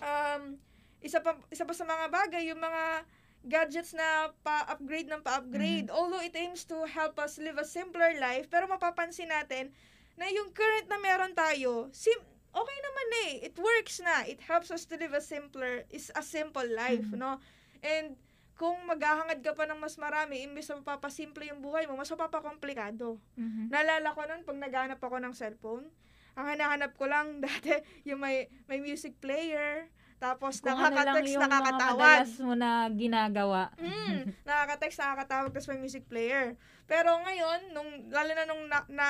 [0.02, 0.58] um,
[1.02, 3.06] isa pa, isa pa sa mga bagay, yung mga
[3.42, 5.90] gadgets na pa-upgrade ng pa-upgrade.
[5.90, 9.74] Although it aims to help us live a simpler life, pero mapapansin natin
[10.14, 12.18] na yung current na meron tayo, sim
[12.52, 13.32] okay naman eh.
[13.48, 14.28] It works na.
[14.28, 17.18] It helps us to live a simpler, is a simple life, Mhm.
[17.18, 17.40] no?
[17.82, 18.20] And
[18.54, 23.18] kung maghahangad ka pa ng mas marami, imbes na mapapasimple yung buhay mo, mas mapapakomplikado.
[23.34, 23.74] Mhm.
[23.74, 25.90] Naalala ko nun, pag naghanap ako ng cellphone,
[26.38, 27.74] ang hinahanap ko lang dati,
[28.06, 29.90] yung may, may music player,
[30.22, 32.26] tapos Kung ano nakaka-text, yung mga nakakatawag.
[32.40, 33.62] mo na ginagawa.
[33.76, 36.54] Mm, nakaka-text, nakakatawag, tapos may music player.
[36.86, 39.08] Pero ngayon, nung, lalo na nung na, na,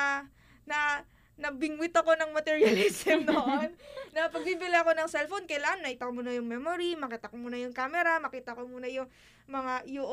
[0.64, 0.78] na
[1.34, 3.76] nabingwit ako ng materialism noon,
[4.10, 7.72] na pagbibili ako ng cellphone, kailangan nakita ko muna yung memory, makita ko muna yung
[7.72, 9.08] camera, makita ko muna yung
[9.44, 10.06] mga, yung,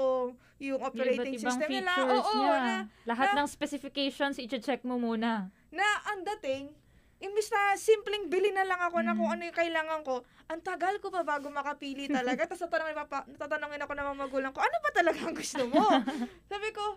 [0.58, 1.92] yung Yung operating ibang system nila.
[2.02, 2.58] Oo, niya.
[2.60, 5.48] na, Lahat na- ng specifications, i-check mo muna.
[5.70, 6.74] na ang dating,
[7.20, 10.96] imbis na simpleng bili na lang ako na kung ano yung kailangan ko, ang tagal
[11.04, 12.44] ko pa bago makapili talaga.
[12.48, 15.84] Tapos tatanungin, papa, natatanungin ako ng mga magulang ko, ano ba talaga ang gusto mo?
[16.52, 16.96] Sabi ko,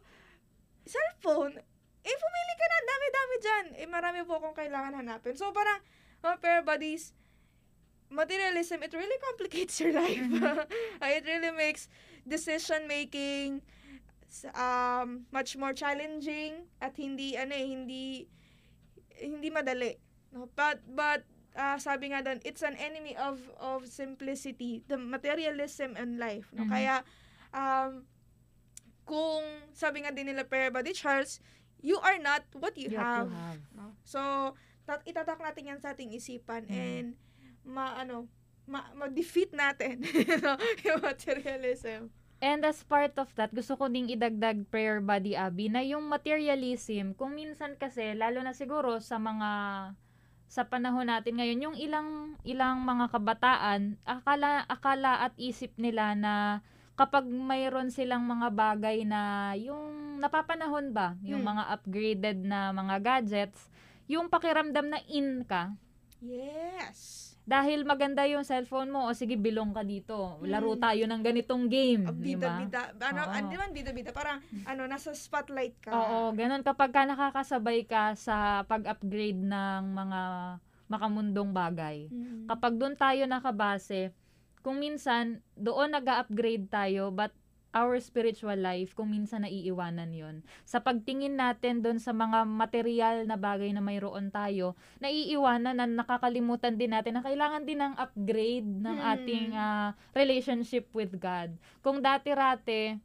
[0.86, 1.58] cellphone,
[2.02, 3.66] eh pumili ka na, dami-dami dyan.
[3.82, 5.34] Eh marami po akong kailangan hanapin.
[5.34, 5.82] So parang,
[6.22, 7.10] mga pair buddies,
[8.06, 10.22] materialism, it really complicates your life.
[11.18, 11.90] it really makes
[12.22, 13.58] decision making
[14.54, 18.04] um, much more challenging at hindi, ano eh, hindi,
[19.18, 20.11] hindi madali.
[20.32, 20.48] No?
[20.52, 26.16] But, but, ah, sabi nga doon, it's an enemy of of simplicity, the materialism in
[26.16, 26.48] life.
[26.50, 26.64] No?
[26.64, 26.70] Mhm.
[26.70, 26.94] Kaya,
[27.52, 28.08] um,
[29.04, 31.38] kung sabi nga din nila Prayer Buddy Charles,
[31.78, 33.28] you are not what you, What have.
[33.28, 33.62] you have.
[33.74, 33.86] No?
[34.02, 34.20] So,
[34.82, 36.72] tat- itatak natin yan sa ating isipan Mm.
[36.72, 37.08] and
[37.62, 38.30] ma, ano,
[38.64, 40.00] ma, ma-defeat natin
[40.46, 40.54] no?
[40.80, 42.08] yung materialism.
[42.38, 47.14] And as part of that, gusto ko ding idagdag prayer buddy Abby na yung materialism,
[47.14, 49.50] kung minsan kasi, lalo na siguro sa mga
[50.52, 52.08] sa panahon natin ngayon, yung ilang
[52.44, 56.60] ilang mga kabataan, akala akala at isip nila na
[56.92, 61.56] kapag mayroon silang mga bagay na yung napapanahon ba, yung Hmm.
[61.56, 63.72] mga upgraded na mga gadgets,
[64.04, 65.72] yung pakiramdam na in ka,
[66.20, 67.31] Yes.
[67.42, 70.38] Dahil maganda yung cellphone mo, o sige, bilong ka dito.
[70.46, 70.80] Laro Mm.
[70.80, 72.06] tayo ng ganitong game.
[72.14, 72.54] Di ba?
[72.62, 72.82] bida-bida.
[73.02, 73.34] Ano, Oo.
[73.34, 74.10] hindi man bida-bida.
[74.14, 74.38] Parang,
[74.70, 75.90] ano, nasa spotlight ka.
[75.90, 80.20] Oo, ganun kapag ka nakakasabay ka sa pag-upgrade ng mga
[80.86, 82.06] makamundong bagay.
[82.06, 82.46] Mm.
[82.46, 84.14] Kapag doon tayo nakabase,
[84.62, 87.34] kung minsan doon nag-upgrade tayo but
[87.72, 90.36] our spiritual life, kung minsan naiiwanan yon
[90.68, 96.76] Sa pagtingin natin doon sa mga material na bagay na mayroon tayo, naiiwanan na nakakalimutan
[96.76, 99.12] din natin na kailangan din ng upgrade ng Hmm.
[99.16, 101.56] ating ah, relationship with God.
[101.80, 103.00] Kung dati-rate,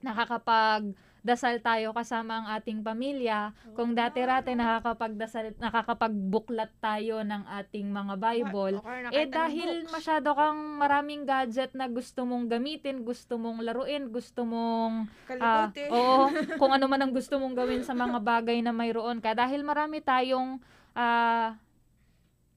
[0.00, 3.56] nakakapag dasal tayo kasama ang ating pamilya.
[3.72, 11.24] Kung dati-rate nakakapagdasal nakakapagbuklat tayo ng ating mga Bible, Or eh dahil masyado kang maraming
[11.24, 15.08] gadget na gusto mong gamitin, gusto mong laruin, gusto mong
[15.40, 15.88] ah, Kalimutin.
[15.88, 16.28] oo,
[16.60, 20.04] kung ano man ang gusto mong gawin sa mga bagay na mayroon ka dahil marami
[20.04, 20.60] tayong
[20.92, 21.56] ah,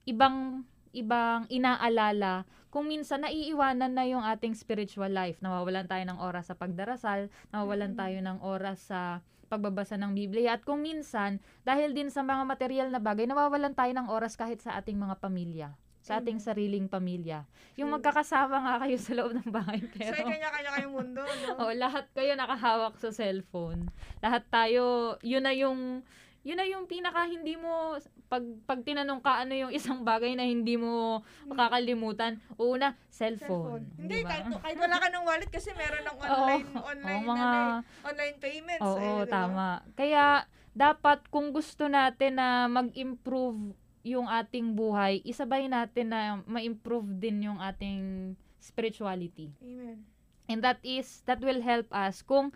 [0.04, 0.60] ibang
[0.92, 5.40] ibang inaalala kung minsan naiiwanan na yung ating spiritual life.
[5.40, 7.98] Nawawalan tayo ng oras sa pagdarasal, nawawalan Mm.
[7.98, 9.00] tayo ng oras sa
[9.48, 10.60] pagbabasa ng Biblia.
[10.60, 14.60] At kung minsan, dahil din sa mga material na bagay, nawawalan tayo ng oras kahit
[14.60, 17.44] sa ating mga pamilya sa ating sariling pamilya.
[17.76, 19.76] Yung magkakasama nga kayo sa loob ng bahay.
[19.92, 21.48] So, Pero, kanya-kanya kayong mundo, no?
[21.68, 23.92] oh, lahat kayo nakahawak sa cellphone.
[24.24, 26.00] Lahat tayo, yun na yung
[26.42, 30.44] yun na yung pinaka hindi mo pag pag tinanong ka ano yung isang bagay na
[30.44, 34.30] hindi mo makakalimutan una cellphone, Hindi, di ba?
[34.30, 36.26] kahit, kahit wala ka ng wallet kasi meron ng Oo.
[36.28, 38.84] online, Oo, online, mga ano eh, online payments.
[38.86, 39.32] Oo, eh, di ba?
[39.32, 39.68] tama.
[39.92, 40.24] Kaya
[40.72, 43.74] dapat kung gusto natin na mag-improve
[44.06, 49.50] yung ating buhay, isabay natin na ma-improve din yung ating spirituality.
[49.58, 50.06] Amen.
[50.48, 52.54] And that is that will help us kung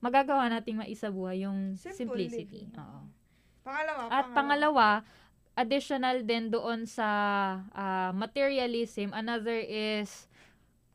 [0.00, 2.66] magagawa nating maisabuhay yung Simple simplicity.
[2.66, 2.76] living.
[2.76, 3.00] Oo.
[3.60, 4.88] Pangalawa, At pangalawa,
[5.54, 7.08] additional din doon sa
[7.76, 10.30] ah, materialism, another is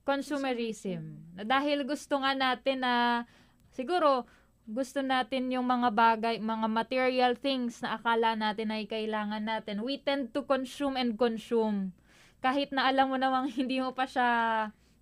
[0.05, 1.17] consumerism.
[1.37, 3.25] Na Dahil gusto nga natin na
[3.73, 4.25] siguro
[4.65, 9.85] gusto natin yung mga bagay, mga material things na akala natin ay kailangan natin.
[9.85, 11.93] We tend to consume and consume.
[12.41, 14.29] Kahit na alam mo namang hindi mo pa siya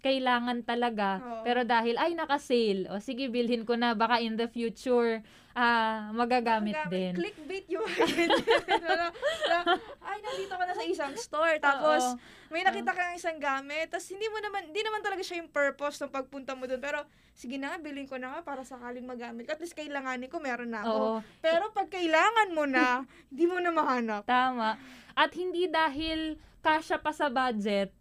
[0.04, 1.24] kailangan talaga.
[1.24, 1.44] Oo.
[1.48, 2.92] Pero dahil, ay, naka-sale.
[2.92, 3.96] O sige, bilhin ko na.
[3.96, 5.24] Baka in the future,
[5.54, 7.14] ah magagamit din.
[7.14, 7.86] Clickbait yung
[8.82, 9.58] na, na,
[10.02, 11.62] ay, nandito ka na sa isang store.
[11.62, 12.18] Tapos, Oo.
[12.50, 13.94] may nakita kang isang gamit.
[13.94, 16.82] Tapos, hindi mo naman, hindi naman talaga siya yung purpose ng pagpunta mo doon.
[16.82, 17.06] Pero,
[17.38, 19.46] sige na bilhin ko na nga para sakaling magamit.
[19.46, 20.98] At least, kailanganin ko, meron na ako.
[20.98, 21.18] Oo.
[21.38, 24.26] Pero, pag kailangan mo na, hindi mo na mahanap.
[24.26, 24.82] Tama.
[25.14, 27.94] At hindi dahil kasya pa sa budget,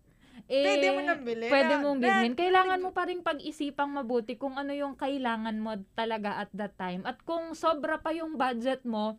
[0.53, 1.49] eh, Pwede mo nang bilhin.
[1.49, 2.33] Pwede mong bilhin.
[2.37, 7.00] Kailangan mo pa rin pag-isipang mabuti kung ano yung kailangan mo talaga at that time.
[7.09, 9.17] At kung sobra pa yung budget mo,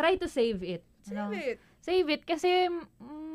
[0.00, 0.80] try to save it.
[1.04, 1.36] Save ano?
[1.36, 1.60] it.
[1.88, 2.68] Save it kasi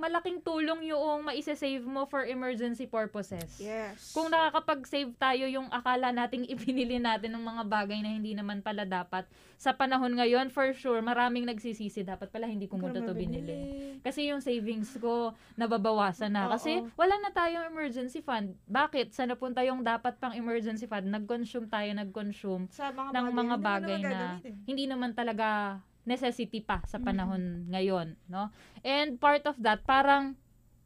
[0.03, 3.55] malaking tulong yung maisa-save mo for emergency purposes.
[3.55, 4.11] Yes.
[4.11, 8.83] Kung nakakapag-save tayo yung akala nating ipinili natin ng mga bagay na hindi naman pala
[8.83, 9.23] dapat,
[9.55, 12.03] sa panahon ngayon, for sure, maraming nagsisisi.
[12.03, 13.95] Dapat pala hindi ko muna to binili.
[14.03, 16.51] Kasi yung savings ko, nababawasan na.
[16.51, 16.59] Oo.
[16.59, 18.59] Kasi wala na tayong emergency fund.
[18.67, 19.15] Bakit?
[19.15, 23.57] Sa napunta yung dapat pang emergency fund, nag-consume tayo, nag-consume Sa mga ng bagay, mga
[23.63, 24.53] bagay na gagamitin.
[24.67, 27.05] hindi naman talaga necessity pa sa Mm.
[27.05, 28.51] panahon ngayon, no?
[28.81, 30.35] And part of that, parang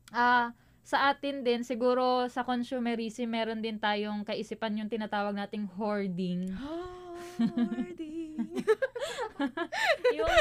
[0.09, 6.47] ah sa atin din, siguro sa consumerism, meron din tayong kaisipan yung tinatawag nating hoarding.
[7.37, 8.33] Hoarding.
[10.17, 10.31] yung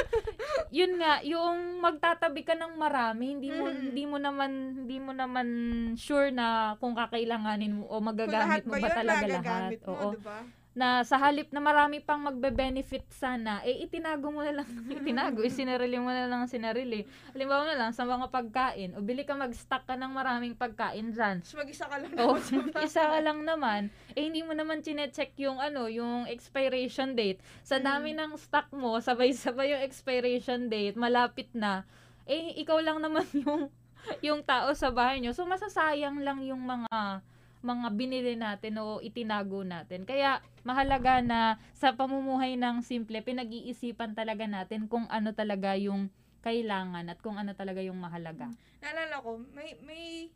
[0.70, 3.81] yun nga, yung magtatabi ka ng marami, hindi mo Mm.
[3.83, 5.47] hindi mo naman hindi mo naman
[5.95, 6.47] sure na
[6.77, 9.77] kung kakailanganin mo o magagamit mo ba ba talaga lahat.
[9.77, 10.11] mo, Oo.
[10.14, 10.39] diba?
[10.77, 15.97] Na sa halip na marami pang magbe-benefit sana, eh itinago mo na lang, itinago, isinarili
[15.97, 17.09] mo na lang ang sinarili.
[17.33, 21.41] Halimbawa na lang sa mga pagkain, o bili ka mag-stock ka ng maraming pagkain dyan.
[21.41, 24.85] Tapos mag-isa ka lang O, naman sa isa ka lang naman, eh hindi mo naman
[24.85, 27.41] chine-check yung ano, yung expiration date.
[27.64, 28.20] Sa dami Mm.
[28.20, 31.89] ng stock mo, sabay-sabay yung expiration date, malapit na,
[32.29, 33.72] eh ikaw lang naman yung
[34.20, 35.33] yung tao sa bahay nyo.
[35.33, 37.24] So masasayang lang yung mga
[37.64, 40.04] mga binili natin o itinago natin.
[40.04, 46.12] Kaya mahalaga na sa pamumuhay ng simple, pinag-iisipan talaga natin kung ano talaga yung
[46.46, 48.52] kailangan at kung ano talaga yung mahalaga.
[48.78, 50.30] Naalala ko, may, may,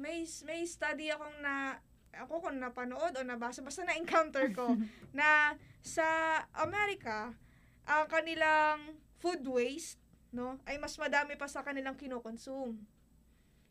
[0.00, 1.76] may, may study akong na,
[2.16, 4.72] ako kung napanood o nabasa, basta na-encounter ko,
[5.18, 7.36] na sa Amerika,
[7.84, 10.00] ang kanilang food waste,
[10.32, 12.80] no, ay mas madami pa sa kanilang kinokonsume.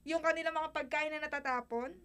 [0.05, 1.95] Yung kanilang mga pagkain na natatapon,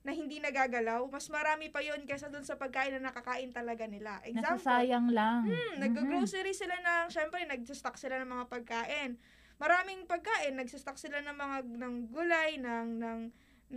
[0.00, 4.16] na hindi nagagalaw, mas marami pa yon kaysa dun sa pagkain na nakakain talaga nila.
[4.24, 5.44] Example, Nasasayang lang.
[5.44, 9.20] Hmm, nag-grocery sila ng, syempre, nag-stock sila ng mga pagkain.
[9.60, 13.20] Maraming pagkain, nag-stock sila ng mga ng gulay, ng ng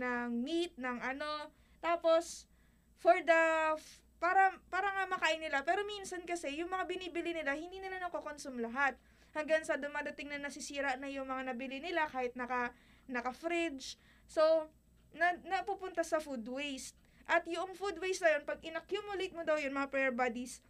[0.00, 1.52] ng meat, ng ano.
[1.84, 2.48] Tapos
[2.96, 3.76] for the
[4.16, 5.60] para para nga makain nila.
[5.60, 8.96] Pero minsan kasi yung mga binibili nila, hindi nila nakokonsume lahat.
[9.36, 12.72] Hanggang sa dumadating na nasisira na yung mga nabili nila kahit naka
[13.04, 14.00] naka-fridge.
[14.24, 14.72] So,
[15.14, 16.98] na, napupunta sa food waste.
[17.24, 20.60] At yung food waste na yun, pag inaccumulate mo daw yun, mga prayer buddies,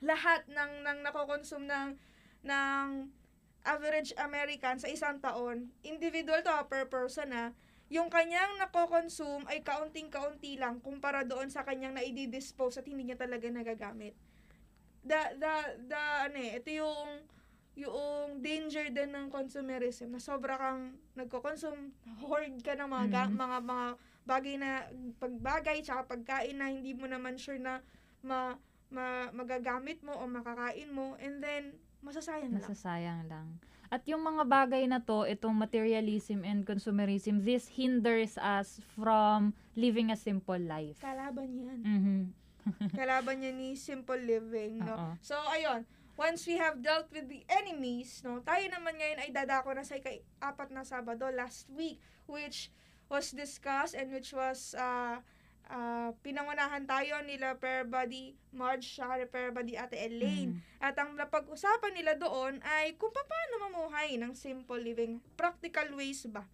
[0.00, 1.88] lahat ng, ng nakokonsume ng,
[2.46, 2.86] ng
[3.66, 7.52] average American sa isang taon, individual to ha, per person na,
[7.90, 13.50] yung kanyang nakokonsume ay kaunting-kaunti lang kumpara doon sa kanyang na-dispose at hindi niya talaga
[13.50, 14.14] nagagamit.
[15.02, 15.54] The, the,
[15.90, 17.26] the, ano eh, ito yung,
[17.78, 23.38] yung danger din ng consumerism na sobra kang nagko-consume, hoard ka ng mga, ga- Mhm.
[23.38, 23.86] mga, mga
[24.26, 24.70] bagay na,
[25.16, 27.80] pagbagay, tsaka pagkain na hindi mo naman sure na
[28.20, 28.58] ma,
[28.90, 32.60] ma, magagamit mo o makakain mo, and then, masasayang lang.
[32.60, 33.48] Nasasayang lang.
[33.90, 40.14] At yung mga bagay na to, itong materialism and consumerism, this hinders us from living
[40.14, 40.98] a simple life.
[41.02, 41.80] Kalaban yan.
[41.82, 42.18] Mhm.
[42.94, 44.94] Kalaban niya ni simple living, no?
[45.00, 45.10] Oo.
[45.22, 45.82] So, ayun.
[46.20, 49.96] Once we have dealt with the enemies, no, tayo naman ngayon ay dadako na sa
[49.96, 51.96] ika-apat na Sabado last week,
[52.28, 52.68] which
[53.08, 55.16] was discussed and which was uh,
[55.72, 60.60] uh, pinangunahan tayo nila Prayer Buddy Marge at Prayer Buddy Ate Elaine.
[60.60, 60.84] Mhm.
[60.84, 65.24] At ang napag-usapan nila doon ay kung paano mamuhay ng simple living.
[65.40, 66.44] Practical ways ba?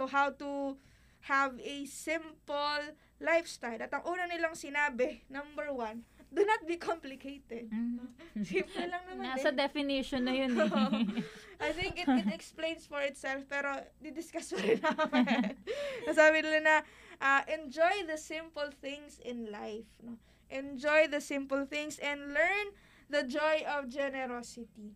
[0.00, 0.80] To how to
[1.28, 3.84] have a simple lifestyle.
[3.84, 7.66] At ang una nilang sinabi, number one, do not be complicated.
[7.70, 8.06] Mhm.
[8.46, 9.58] Simple lang naman Nasa din.
[9.58, 10.66] definition na yun eh.
[11.66, 15.58] I think it, it explains for itself, pero didiscuss pa rin namin.
[16.16, 16.76] Sabi nila na,
[17.18, 19.90] uh, enjoy the simple things in life.
[20.00, 20.16] No?
[20.48, 22.66] Enjoy the simple things and learn
[23.10, 24.94] the joy of generosity.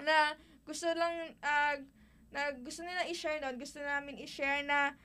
[0.00, 0.32] Na
[0.64, 1.76] gusto lang, uh,
[2.32, 4.96] na gusto nila i-share doon, gusto namin i-share na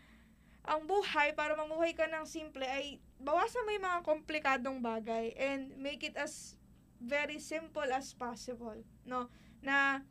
[0.64, 5.72] ang buhay, para mamuhay ka ng simple, ay bawasan mo yung mga komplikadong bagay and
[5.80, 6.60] make it as
[7.00, 8.76] very simple as possible.
[9.08, 9.32] No?
[9.64, 10.04] Na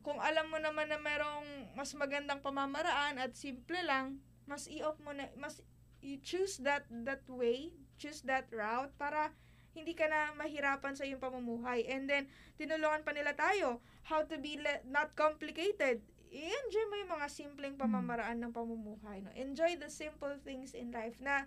[0.00, 5.12] kung alam mo naman na merong mas magandang pamamaraan at simple lang, mas i-off mo
[5.12, 5.60] na, mas
[6.00, 9.36] you choose that that way, choose that route para
[9.70, 11.86] hindi ka na mahirapan sa iyong pamumuhay.
[11.86, 12.26] And then,
[12.58, 13.78] tinulungan pa nila tayo
[14.08, 16.02] how to be le- not complicated.
[16.30, 19.22] I-enjoy mo yung mga simpleng pamamaraan ng pamumuhay.
[19.22, 19.30] No?
[19.38, 21.46] Enjoy the simple things in life na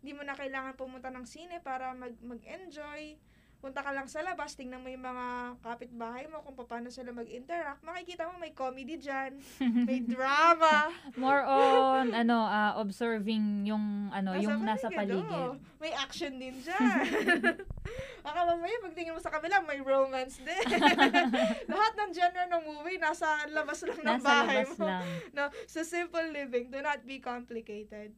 [0.00, 3.20] hindi mo na kailangan pumunta ng sine para mag- mag-enjoy.
[3.60, 5.26] Punta ka lang sa labas, tingnan mo yung mga
[5.60, 7.84] kapitbahay mo kung paano sila mag-interact.
[7.84, 9.36] Makikita mo may comedy dyan,
[9.84, 10.88] may drama.
[11.12, 15.60] More on ano ah, observing yung ano yung nasa paligid.
[15.76, 17.04] May action din dyan.
[18.24, 20.64] Baka mamaya pagtingin mo sa kabila, may romance din.
[21.72, 24.88] Lahat ng genre ng movie, nasa labas lang ng Nasa bahay mo.
[24.88, 25.04] lang.
[25.36, 28.16] No, so simple living, do not be complicated.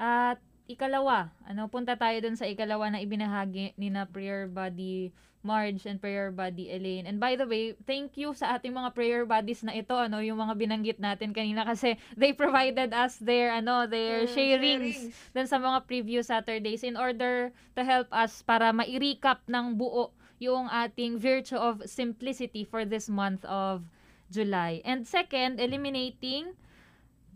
[0.00, 0.40] At
[0.72, 5.12] ikalawa, ano punta tayo dun sa ikalawa na ibinahagi ni na prayer buddy
[5.42, 7.02] Marge and prayer buddy Elaine.
[7.02, 10.38] And by the way, thank you sa ating mga prayer buddies na ito, ano, yung
[10.38, 15.58] mga binanggit natin kanina kasi they provided us their ano, their Uh, sharings dun sa
[15.58, 21.58] mga previous Saturdays in order to help us para ma-recap ng buo yung ating virtue
[21.58, 23.86] of simplicity for this month of
[24.30, 24.82] July.
[24.86, 26.54] And second, eliminating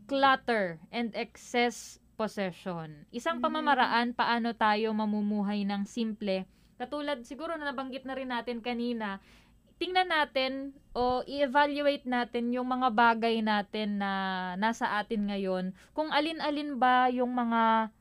[0.07, 3.05] clutter and excess possession.
[3.13, 3.45] Isang Mm.
[3.45, 9.19] pamamaraan paano tayo mamumuhay ng simple katulad siguro na nabanggit na rin natin kanina,
[9.81, 14.13] tingnan natin o i-evaluate natin yung mga bagay natin na
[14.61, 17.93] nasa atin ngayon, kung alin-alin ba yung mga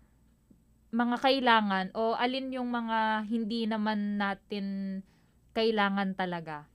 [0.96, 5.00] mga kailangan o alin yung mga hindi naman natin
[5.52, 6.72] kailangan talaga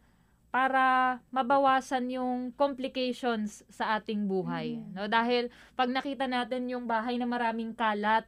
[0.51, 5.07] para mabawasan yung complications sa ating buhay no?
[5.07, 5.49] Dahil
[5.79, 8.27] pag nakita natin yung bahay na maraming kalat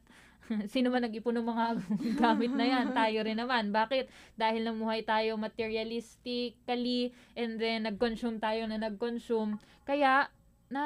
[0.72, 1.66] sino man nag-ipon ng mga
[2.22, 2.86] gamit na yan?
[2.90, 3.70] Tayo rin naman.
[3.70, 4.10] Bakit?
[4.34, 9.58] Dahil namuhay tayo materialistically and then nag-consume tayo na nag-consume.
[9.86, 10.28] Kaya
[10.72, 10.84] na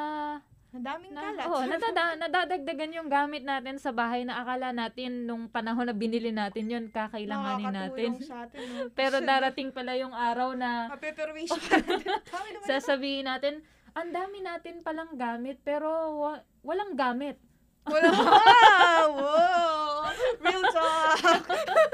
[0.74, 1.46] Ang daming na, kalat.
[1.46, 6.34] oh, nadada, nadadagdagan yung gamit natin sa bahay na akala natin nung panahon na binili
[6.34, 8.10] natin yun, kakailanganin natin.
[8.20, 8.66] Sa atin.
[8.74, 8.90] no?
[8.98, 12.18] Pero darating pala yung araw na Mapeperwisyo ka natin.
[12.66, 13.62] Sasabihin natin,
[13.96, 15.88] ang dami natin palang gamit, pero
[16.20, 17.40] wa- walang gamit.
[17.86, 18.08] Wala.
[18.10, 19.08] Wow!
[19.22, 20.10] wow.
[20.42, 21.42] Real talk.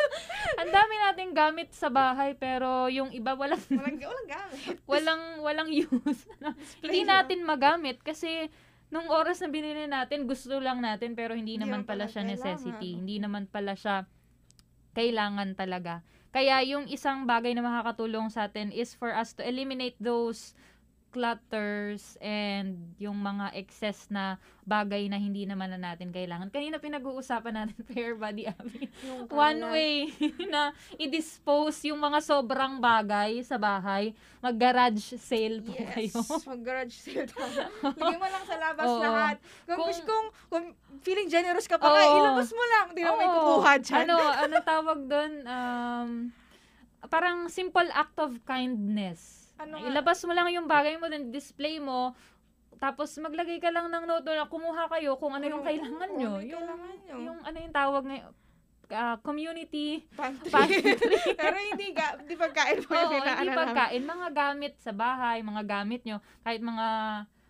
[0.60, 4.76] Ang dami nating gamit sa bahay, pero yung iba walang Walang, walang gamit.
[4.90, 6.22] walang walang use.
[6.80, 8.48] Hindi natin magamit kasi
[8.92, 12.12] nung oras na binili natin, gusto lang natin pero hindi Hindi naman naman pala pala
[12.12, 12.72] siya necessity.
[12.92, 13.00] kailangan.
[13.00, 13.96] Hindi naman pala siya
[14.92, 16.04] kailangan talaga.
[16.32, 20.56] Kaya yung isang bagay na makakatulong sa atin is for us to eliminate those
[21.12, 24.34] clutters and yung mga excess na
[24.64, 26.48] bagay na hindi naman na natin kailangan.
[26.48, 28.88] Kanina pinag-uusapan natin fair body Abby.
[29.28, 30.08] One way
[30.52, 34.10] na i-dispose yung mga sobrang bagay sa bahay,
[34.40, 35.92] mag-garage sale po Yes.
[35.92, 36.16] kayo.
[36.48, 37.28] Mag-garage sale.
[37.28, 38.98] Lagyan mo lang sa labas Oo.
[38.98, 39.36] lahat.
[39.68, 40.64] Kung, Kung- kung, kung
[41.02, 42.16] feeling generous ka pa Oo.
[42.18, 42.86] ilabas mo lang.
[42.90, 44.00] Hindi na may kukuha dyan.
[44.08, 45.32] Ano, ano tawag doon?
[45.44, 46.10] Um,
[47.04, 49.41] parang simple act of kindness.
[49.62, 49.86] Ano nga?
[49.86, 52.12] Ilabas mo lang yung bagay mo, then display mo,
[52.76, 56.32] tapos maglagay ka lang ng note na kumuha kayo kung ano yung kailangan ano nyo.
[56.36, 57.16] yung Yung, kailangan nyo.
[57.20, 58.30] yung ano yung tawag ngayon,
[58.90, 60.50] ah, community Pantry.
[60.50, 60.92] pantry.
[61.40, 64.02] Pero hindi, ga, hindi pagkain mo Oo, yung hindi pagkain.
[64.02, 66.86] Mga gamit sa bahay, mga gamit nyo, kahit mga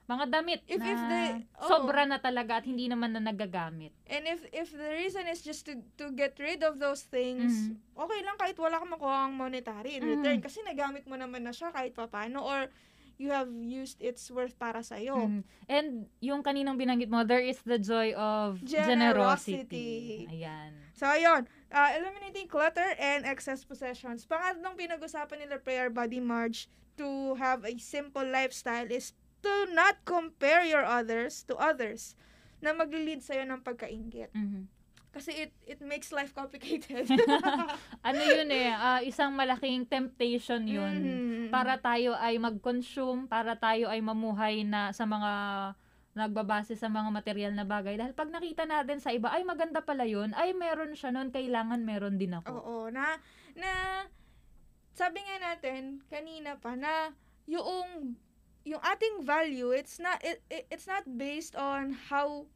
[0.02, 1.68] mga damit If- na if the- oo.
[1.68, 3.94] sobra na talaga at hindi naman na nagagamit.
[4.04, 7.78] And if if the reason is just to to get rid of those things, Mhm.
[7.94, 10.10] okay lang kahit wala kang makuha ang monetary in Mhm.
[10.18, 12.66] return kasi nagamit mo naman na siya kahit papano or
[13.16, 15.14] you have used its worth para sa iyo.
[15.14, 15.40] Mm.
[15.70, 15.88] And
[16.18, 19.62] yung kaninang binanggit mo, there is the joy of Generosity.
[19.62, 20.26] generosity.
[20.26, 20.70] Ayan.
[20.92, 24.26] So ayun, uh, eliminating clutter and excess possessions.
[24.26, 26.66] Pangatlong pinag-usapan nila Prayer Body March
[26.98, 32.14] to have a simple lifestyle is to not compare your others to others
[32.62, 34.30] na magli-lead sa'yo ng pagkaingit.
[34.32, 34.70] Mhm.
[35.12, 37.04] Kasi it it makes life complicated.
[38.08, 40.94] Ano yun eh, ah, isang malaking temptation yun.
[40.96, 41.44] Mhm.
[41.52, 45.30] Para tayo ay mag-consume, para tayo ay mamuhay na sa mga
[46.12, 47.96] nagbabase sa mga material na bagay.
[47.96, 51.80] Dahil pag nakita natin sa iba, ay maganda pala yun, ay meron siya nun, kailangan
[51.88, 52.52] meron din ako.
[52.52, 53.16] Oo, na
[53.56, 54.04] na
[54.92, 57.16] sabi nga natin kanina pa na
[57.48, 58.12] yung
[58.62, 62.46] yung ating value it's not it, it- it's not based on how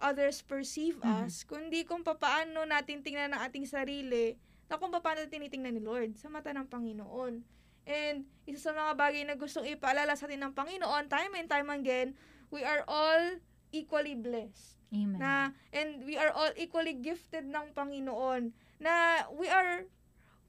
[0.00, 1.28] others perceive Mhm.
[1.28, 4.40] us kundi kung papaano natin tingnan ang ating sarili
[4.70, 7.42] na kung paano tinitingnan ni Lord sa mata ng Panginoon.
[7.84, 11.68] And isa sa mga bagay na gustong ipaalala sa atin ng Panginoon time and time
[11.68, 12.14] again,
[12.48, 13.42] we are all
[13.74, 15.18] equally blessed Amen.
[15.18, 15.32] na
[15.74, 19.90] and we are all equally gifted ng Panginoon na we are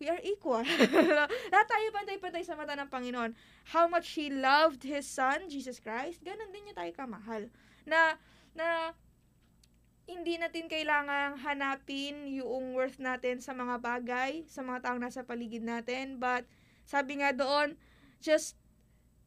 [0.01, 0.65] we are equal.
[1.53, 3.37] Lahat tayo pantay-pantay sa mata ng Panginoon.
[3.69, 7.53] How much He loved His Son, Jesus Christ, ganun din niya tayo kamahal.
[7.85, 8.17] Na,
[8.57, 8.97] na,
[10.09, 15.61] hindi natin kailangang hanapin yung worth natin sa mga bagay, sa mga taong nasa paligid
[15.61, 16.17] natin.
[16.17, 16.49] But,
[16.89, 17.77] sabi nga doon,
[18.17, 18.57] just,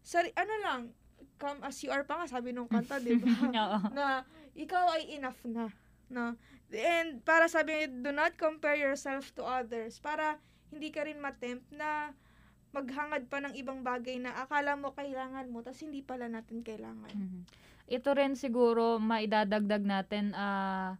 [0.02, 0.80] sari, ano lang,
[1.38, 3.30] come as you are pa nga, sabi nung kanta, di ba?
[3.96, 4.26] Na
[4.58, 5.70] ikaw ay enough na.
[6.10, 6.34] No?
[6.74, 10.02] And para sabi, do not compare yourself to others.
[10.02, 10.42] Para
[10.74, 12.10] hindi ka rin matempt na
[12.74, 17.14] maghangad pa ng ibang bagay na akala mo kailangan mo, tapos hindi pala natin kailangan.
[17.14, 17.40] Mhm.
[17.86, 20.98] Ito rin siguro maidadagdag natin, ah,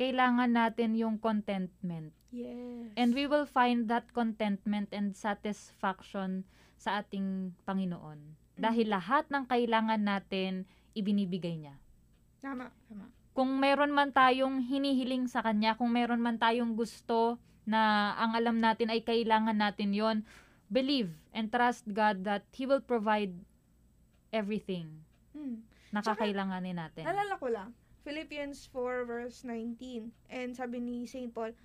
[0.00, 2.16] kailangan natin yung contentment.
[2.32, 2.96] Yes.
[2.96, 6.48] And we will find that contentment and satisfaction
[6.80, 8.40] sa ating Panginoon.
[8.56, 10.64] Dahil lahat ng kailangan natin,
[10.96, 11.76] ibinibigay niya.
[12.40, 13.12] Tama, tama.
[13.32, 18.58] Kung meron man tayong hinihiling sa Kanya, kung meron man tayong gusto na ang alam
[18.58, 20.26] natin ay kailangan natin yon
[20.66, 23.32] believe and trust God that He will provide
[24.32, 25.64] everything Hmm.
[25.88, 27.08] na kakailanganin natin.
[27.08, 27.72] Nalala ko lang,
[28.04, 30.12] Philippians 4 verse 19.
[30.28, 31.32] And sabi ni St.
[31.32, 31.56] Paul,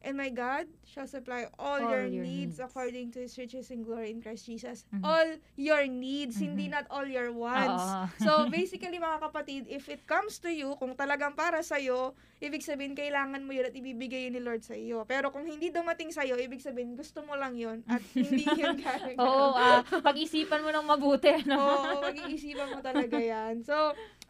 [0.00, 2.62] And my God shall supply all, All your, your needs, needs.
[2.62, 4.86] according to His riches and glory in Christ Jesus.
[4.88, 5.02] Mhm.
[5.02, 6.74] All your needs, hindi Mhm.
[6.74, 7.82] not all your wants.
[7.82, 8.06] Oo.
[8.20, 12.94] So, basically, mga kapatid, if it comes to you, kung talagang para sa'yo, ibig sabihin,
[12.94, 15.02] kailangan mo yun at ibibigay yun ni Lord sa iyo.
[15.04, 19.18] Pero kung hindi dumating sa'yo, ibig sabihin, gusto mo lang yun at hindi yun galing.
[19.18, 21.58] Oo, ah, pag-isipan mo ng mabuti, no?
[21.58, 23.64] Oo, mag-iisipan mo talaga yan.
[23.64, 23.74] So,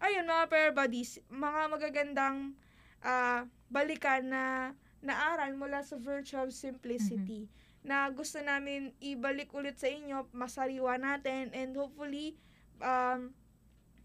[0.01, 2.57] ayun, mga pair buddies, mga magagandang
[3.03, 4.73] ah, balikan na
[5.07, 7.47] naaral mula sa virtue of simplicity
[7.87, 12.35] na gusto namin ibalik ulit sa inyo, masariwa natin, and hopefully,
[12.83, 13.31] um,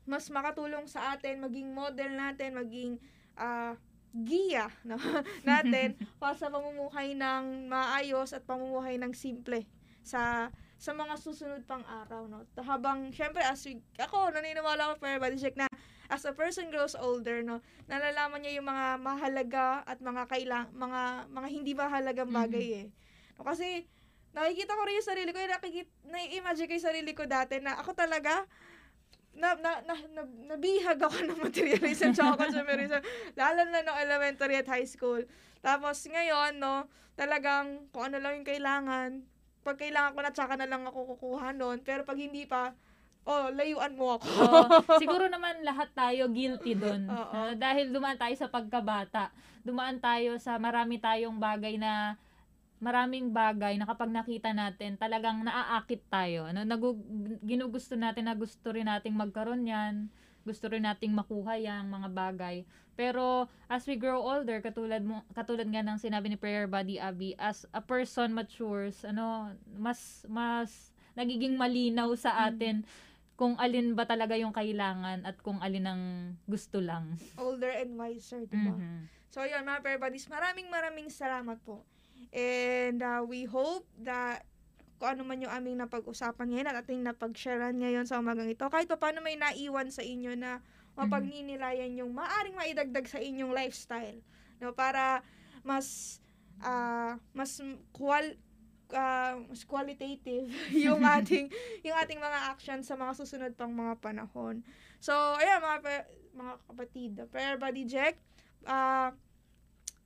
[0.05, 3.01] mas makatulong sa atin, maging model natin, maging
[3.41, 3.73] ah,
[4.11, 4.99] giya no?
[5.47, 9.63] natin para sa pamumuhay ng maayos at pamumuhay ng simple
[10.03, 15.07] sa sa mga susunod pang araw no habang syempre as we, ako naniniwala ako for
[15.13, 15.69] everybody check na
[16.11, 21.31] as a person grows older no nalalaman niya yung mga mahalaga at mga kailang mga
[21.31, 22.87] mga hindi mahalagang bagay eh.
[23.39, 23.87] No, kasi
[24.35, 27.79] nakikita ko rin yung sarili ko yung nakikita na-imagine ko yung sarili ko dati na
[27.79, 28.43] ako talaga
[29.31, 32.99] na, na, na, na, nabihag ako ng materialism tsaka consumerism
[33.39, 35.23] lalo na no elementary at high school.
[35.63, 39.23] Tapos ngayon no talagang kung ano lang yung kailangan
[39.61, 41.79] pag kailangan ko na tsaka na lang ako kukuha nun.
[41.85, 42.75] Pero pag hindi pa
[43.25, 44.61] oh layuan mo ako Oo.
[45.01, 47.05] siguro naman lahat tayo guilty doon.
[47.09, 47.53] Oo.
[47.55, 49.29] dahil dumaan tayo sa pagkabata.
[49.61, 52.17] Dumaan tayo sa marami tayong bagay na
[52.81, 56.49] maraming bagay na kapag nakita natin, talagang naaakit tayo.
[56.49, 56.97] Ano, nagu,
[57.45, 60.09] ginugusto natin na gusto rin nating magkaroon yan.
[60.41, 62.65] Gusto rin nating makuha yang mga bagay.
[62.97, 67.37] Pero as we grow older, katulad mo katulad nga ng sinabi ni Prayer Buddy Abby,
[67.37, 72.81] as a person matures, ano, mas mas nagiging malinaw sa atin
[73.41, 76.03] kung alin ba talaga yung kailangan at kung alin ang
[76.45, 77.17] gusto lang.
[77.41, 79.09] older and wiser diba Mhm.
[79.33, 81.87] So, yun, mga pair buddies, maraming maraming salamat po.
[82.35, 84.43] And uh, we hope that
[84.99, 88.91] kung ano man yung aming napag-usapan ngayon at ating napag-sharean ngayon sa umagang ito, kahit
[88.91, 90.59] pa paano may naiwan sa inyo na
[90.99, 94.19] mapagninilayan yung maaring maidagdag sa inyong lifestyle.
[94.59, 95.25] No, para
[95.63, 96.19] mas
[96.61, 97.57] ah, mas
[97.95, 98.35] qual
[99.47, 100.51] mas qualitative
[100.85, 101.47] yung ating
[101.81, 104.61] yung ating mga actions sa mga susunod pang mga panahon.
[105.01, 108.19] So, ayan mga mga kapatid, Prayer Buddy Jack,
[108.67, 109.15] ah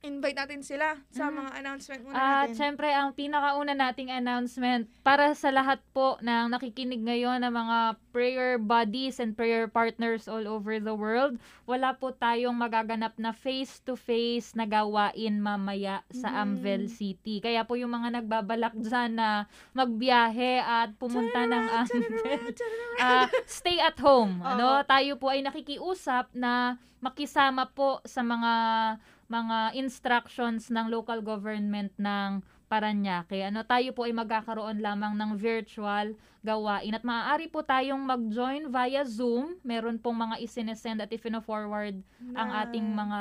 [0.06, 1.34] invite natin sila sa Mm.
[1.36, 2.54] mga announcement muna At natin.
[2.54, 7.78] syempre, ang pinakauna nating announcement para sa lahat po ng nakikinig ngayon ng mga
[8.10, 14.54] prayer buddies and prayer partners all over the world, wala po tayong magaganap na face-to-face
[14.54, 16.38] na gawain mamaya sa Mhm.
[16.38, 17.38] Amvel City.
[17.38, 22.06] Kaya po yung mga nagbabalak dyan na magbiyahe at pumunta ng Amvel,
[22.98, 24.40] ah, stay at home.
[24.40, 28.52] Ano, tayo po ay nakikiusap na makisama po sa mga
[29.26, 33.46] mga instructions ng local government ng Paranaque.
[33.46, 39.02] Ano, tayo po ay magkakaroon lamang ng virtual gawain at maaari po tayong mag-join via
[39.02, 39.54] Zoom.
[39.62, 42.02] Meron pong mga isinesend at ifino-forward
[42.34, 43.20] ang ating mga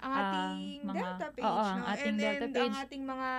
[0.00, 1.86] ang ah, ating mga- Delta page, oo, ang no?
[1.86, 2.76] ating and Delta ang page.
[2.80, 3.30] ating mga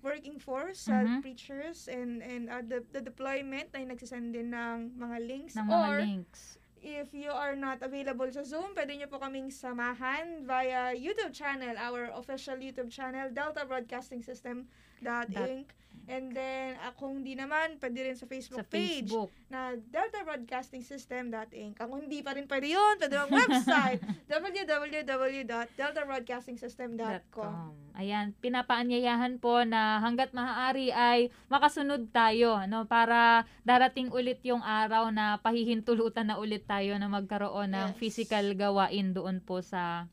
[0.00, 1.20] working force, uh, Mhm.
[1.20, 5.56] preachers, and and uh, the, the deployment ay nagsasend din ng mga links.
[5.56, 6.59] ng mga Or, links.
[6.82, 11.76] If you are not available sa Zoom, pwede nyo po kaming samahan via YouTube channel,
[11.76, 14.68] our official YouTube channel, Delta Broadcasting System
[15.00, 15.66] dot Dot- Inc.
[16.06, 19.30] And then, kung di naman, pwede rin sa Facebook Sa page Facebook.
[19.46, 21.78] na Delta Broadcasting System dot Inc.
[21.78, 27.70] Kung hindi pa rin pwede yun, pwede ang website www.deltabroadcastingsystem.com Com.
[27.92, 35.10] Ayan, pinapaanyayahan po na hanggat maaari ay makasunod tayo no para darating ulit yung araw
[35.10, 37.96] na pahihintulutan na ulit tayo na magkaroon ng Yes.
[37.96, 40.04] physical gawain doon po sa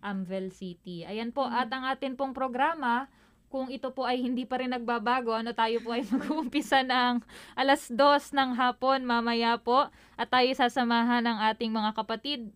[0.00, 1.04] Amvel City.
[1.04, 1.54] Ayan po, Mhm.
[1.54, 3.06] at ang atin pong programa
[3.52, 7.20] kung ito po ay hindi pa rin nagbabago, ano tayo po ay mag-uumpisa ng
[7.52, 9.92] alas dos ng hapon mamaya po.
[10.16, 12.48] At tayo sasamahan ng ating mga kapatid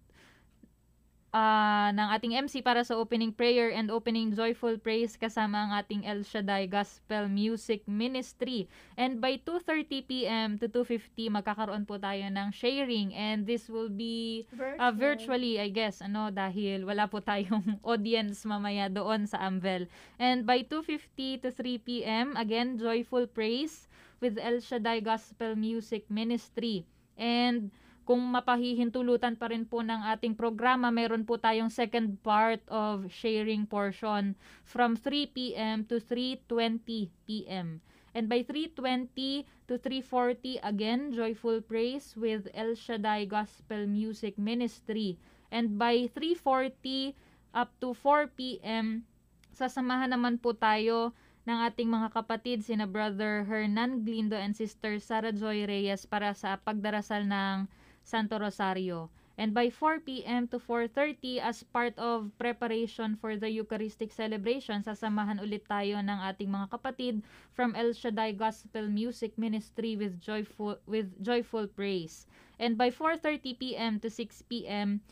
[1.37, 6.09] ah, ng ating MC para sa opening prayer and opening joyful praise kasama ang ating
[6.09, 8.65] El Shaddai Gospel Music Ministry.
[8.97, 10.49] And by 2.30 p.m.
[10.57, 14.49] to 2.50, magkakaroon po tayo ng sharing and this will be
[14.81, 19.93] uh, virtually, I guess, ano, dahil wala po tayong audience mamaya doon sa Amvel.
[20.17, 23.93] And by 2.50 to 3 p.m., again, joyful praise
[24.25, 26.89] with El Shaddai Gospel Music Ministry.
[27.21, 27.69] And
[28.07, 33.67] kung mapahihintulutan pa rin po ng ating programa, meron po tayong second part of sharing
[33.67, 35.83] portion from 3 p.m.
[35.83, 37.83] to 3.20 p.m.
[38.15, 45.19] And by 3.20 to 3.40, again, Joyful Praise with El Shaddai Gospel Music Ministry.
[45.51, 47.13] And by 3.40
[47.53, 49.03] up to 4 p.m.,
[49.51, 51.11] sasamahan naman po tayo
[51.43, 56.57] ng ating mga kapatid, sina Brother Hernan Glindo and Sister Sarah Joy Reyes para sa
[56.57, 57.67] pagdarasal ng
[58.07, 59.11] Santo Rosario.
[59.37, 60.49] And by 4 p.m.
[60.49, 66.49] to 4.30 as part of preparation for the Eucharistic celebration, sasamahan ulit tayo ng ating
[66.49, 67.21] mga kapatid
[67.53, 72.25] from El Shaddai Gospel Music Ministry with joyful with joyful praise.
[72.57, 74.01] And by 4:30 p.m.
[74.01, 75.05] to 6 p.m.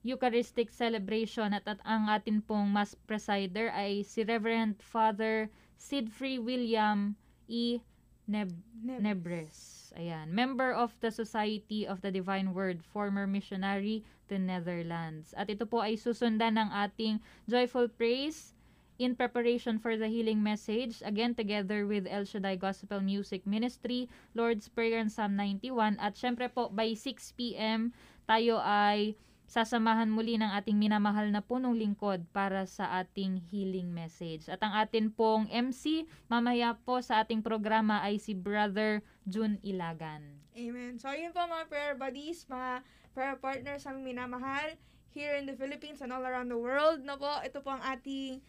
[0.00, 7.12] Eucharistic celebration at, at ang atin pong mass presider ay si Reverend Father Sidfrey William
[7.44, 7.84] E.
[8.24, 9.04] Neb- Nebres.
[9.04, 9.58] Nebres.
[9.96, 10.28] Ayan.
[10.28, 15.32] Member of the Society of the Divine Word, former missionary to Netherlands.
[15.32, 18.52] At ito po ay susundan ng ating joyful praise
[19.00, 21.00] in preparation for the healing message.
[21.00, 25.96] Again, together with El Shaddai Gospel Music Ministry, Lord's Prayer and Psalm 91.
[25.96, 27.92] At syempre po, by 6 p.m.,
[28.28, 29.16] tayo ay
[29.46, 34.50] sasamahan muli ng ating minamahal na punong lingkod para sa ating healing message.
[34.50, 40.42] At ang atin pong MC, mamaya po sa ating programa ay si Brother June Ilagan.
[40.58, 40.98] Amen.
[40.98, 42.82] So, yun po mga prayer buddies, mga
[43.14, 44.74] prayer partners ang minamahal
[45.14, 47.00] here in the Philippines and all around the world.
[47.06, 48.42] No po, ito po ang ating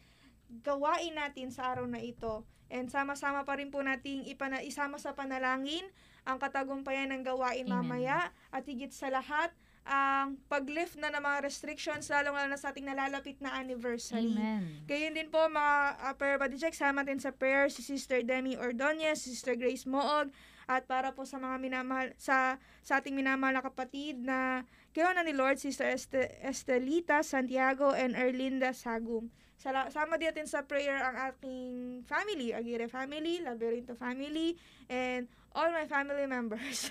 [0.65, 2.43] gawain natin sa araw na ito.
[2.67, 5.87] And sama-sama pa rin po nating ipana isama sa panalangin
[6.27, 7.79] ang katagumpayan ng gawain Amen.
[7.79, 9.55] mamaya at higit sa lahat
[9.87, 14.35] ang pag-lift na ng mga restrictions lalo na sa ating nalalapit na anniversary.
[14.35, 14.83] Amen.
[14.83, 18.59] Gayon din po mga uh, prayer body check, sama din sa prayer si Sister Demi
[18.59, 20.29] Ordonez, si Sister Grace Moog,
[20.67, 25.31] at para po sa mga minamahal, sa, sa ating minamahal na kapatid na kinuha ni
[25.31, 29.31] Lord, Sister Este, Estelita Santiago and Erlinda Sagum.
[29.57, 34.53] Sala, sama din natin sa prayer ang aking family, Aguirre family, Laberinto family,
[34.85, 35.25] and
[35.57, 36.85] all my family members.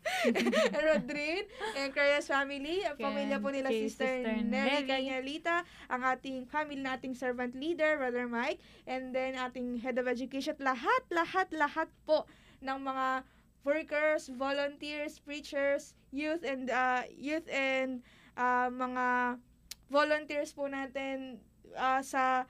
[0.84, 1.46] Rodrin
[1.78, 4.82] and Creyas family, ang pamilya po nila kay Sister, Sister Nelly.
[4.90, 8.58] Cañalita, ang ating family nating servant leader, Brother Mike,
[8.90, 12.26] and then ating head of education, at lahat, lahat, lahat po
[12.58, 13.22] ng mga
[13.62, 18.02] workers, volunteers, preachers, youth and uh, youth and
[18.34, 19.38] uh, mga
[19.86, 21.38] volunteers po natin
[21.78, 22.48] uh, sa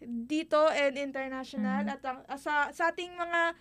[0.00, 1.92] dito and international Mhm.
[1.92, 3.52] at ang, uh, sa sa ating mga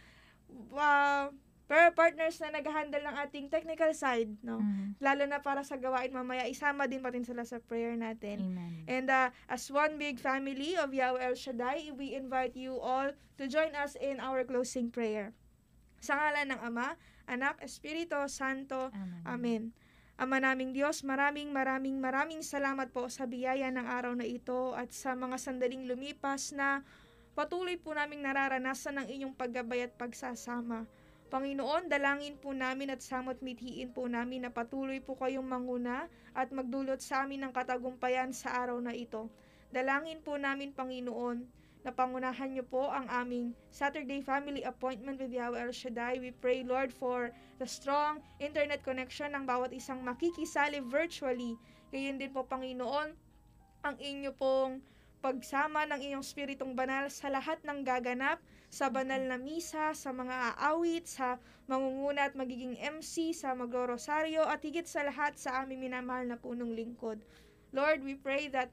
[0.73, 1.29] uh,
[1.69, 4.57] prayer partners na nag-handle ng ating technical side, no?
[4.57, 4.97] Mm.
[4.97, 8.41] Lalo na para sa gawain mamaya, isama din pa rin sila sa prayer natin.
[8.41, 8.89] Amen.
[8.89, 13.43] And uh, as one big family of Yahweh El Shaddai, we invite you all to
[13.45, 15.37] join us in our closing prayer.
[16.01, 16.97] Sa ngalan ng Ama,
[17.29, 19.21] Anak, Espiritu Santo, Amen.
[19.29, 19.63] Amen.
[20.19, 24.91] Ama naming Diyos, maraming maraming maraming salamat po sa biyaya ng araw na ito at
[24.91, 26.83] sa mga sandaling lumipas na
[27.39, 30.83] patuloy po naming nararanasan ng inyong paggabay at pagsasama.
[31.31, 36.51] Panginoon, dalangin po namin at samot mithiin po namin na patuloy po kayong manguna at
[36.51, 39.31] magdulot sa amin ng katagumpayan sa araw na ito.
[39.71, 41.47] Dalangin po namin, Panginoon,
[41.87, 46.19] na pangunahan niyo po ang aming Saturday family appointment with Yahweh El Shaddai.
[46.19, 51.55] We pray, Lord, for the strong internet connection ng bawat isang makikisali virtually.
[51.95, 53.15] Gayon din po, Panginoon,
[53.87, 54.83] ang inyo pong
[55.19, 58.39] pagsama ng iyong spiritong banal sa lahat ng gaganap
[58.69, 64.61] sa banal na misa, sa mga aawit, sa mangunguna at magiging MC, sa magro-rosaryo, at
[64.61, 67.17] higit sa lahat sa aming minamahal na punong lingkod.
[67.73, 68.69] Lord, we pray that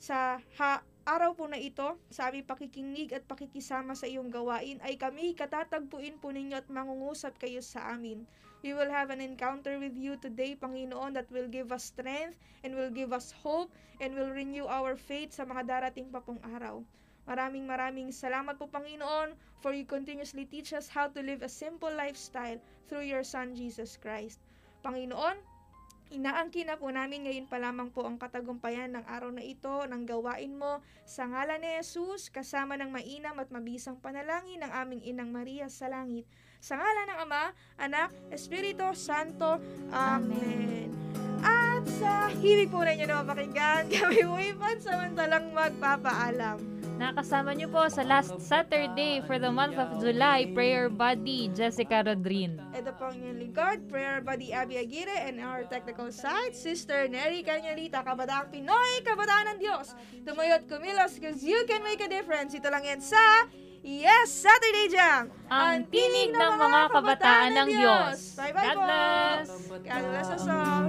[0.00, 4.96] sa ha- araw po na ito, sa aming pakikinig at pakikisama sa iyong gawain, ay
[4.96, 8.24] kami katatagpuin po ninyo at mangungusap kayo sa amin.
[8.64, 12.72] We will have an encounter with you today, Panginoon, that will give us strength and
[12.72, 13.68] will give us hope
[14.00, 16.80] and will renew our faith sa mga darating pa pong araw.
[17.28, 21.92] Maraming maraming salamat po, Panginoon, for you continuously teach us how to live a simple
[21.92, 22.56] lifestyle
[22.88, 24.40] through your Son, Jesus Christ.
[24.80, 25.36] Panginoon,
[26.12, 30.04] Inaangkin na po namin ngayon pa lamang po ang katagumpayan ng araw na ito, ng
[30.04, 35.32] gawain mo, sa ngalan ni Jesus, kasama ng mainam at mabisang panalangin ng aming Inang
[35.32, 36.28] Maria sa langit.
[36.64, 37.44] Sa ngalan ng Ama,
[37.76, 39.60] Anak, Espiritu Santo.
[39.92, 40.88] Amen.
[41.44, 46.56] At sa hibig po ninyo na mapakinggan, kami po pansamantalang magpapaalam.
[46.96, 52.56] Nakasama niyo po sa last Saturday for the month of July, prayer buddy, Jessica Rodrin.
[52.72, 57.44] Ito po ang inyong lingkod, Prayer Buddy Abby Aguirre, and our technical side, Sister Neri
[57.44, 59.92] Canyalita, Kabataang Pinoy, Kabataan ng Diyos.
[60.24, 62.56] Tumayot kumilos because you can make a difference.
[62.56, 63.20] Ito lang yan sa
[63.84, 65.28] Yes Saturday Jam!
[65.52, 68.32] Ang tinig ng mga kabataan ng Diyos.
[68.32, 68.88] Bye-bye God po!
[68.88, 69.44] bless!
[69.84, 70.88] God bless us all!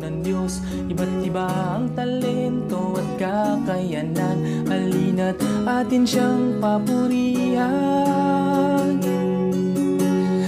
[0.00, 5.36] Ng Diyos Iba't iba ang talento at kakayanan Halina't
[5.68, 7.68] atin siyang papurihan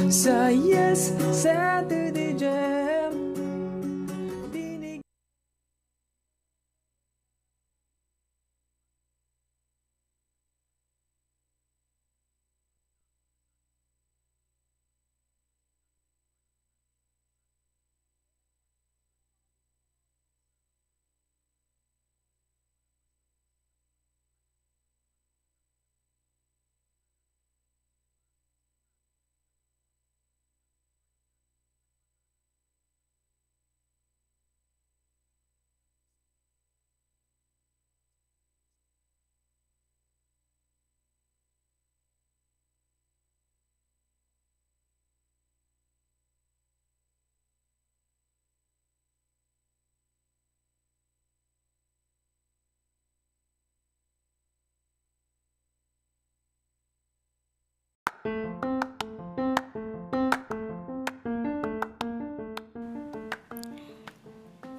[0.08, 1.85] Sa Yes Saturday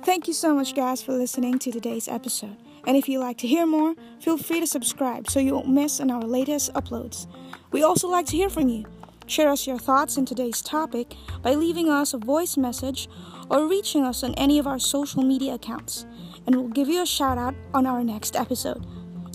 [0.04, 2.58] Thank you so much, guys, for listening to today's episode.
[2.88, 6.00] And if you'd like to hear more, feel free to subscribe so you won't miss
[6.00, 7.28] on our latest uploads.
[7.72, 8.86] We also like to hear from you.
[9.28, 13.10] Share us your thoughts on today's topic by leaving us a voice message
[13.50, 16.06] or reaching us on any of our social media accounts,
[16.46, 18.86] and we'll give you a shout out on our next episode.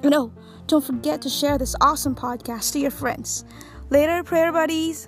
[0.03, 0.33] And oh,
[0.67, 3.45] don't forget to share this awesome podcast to your friends.
[3.93, 5.07] Later, prayer buddies.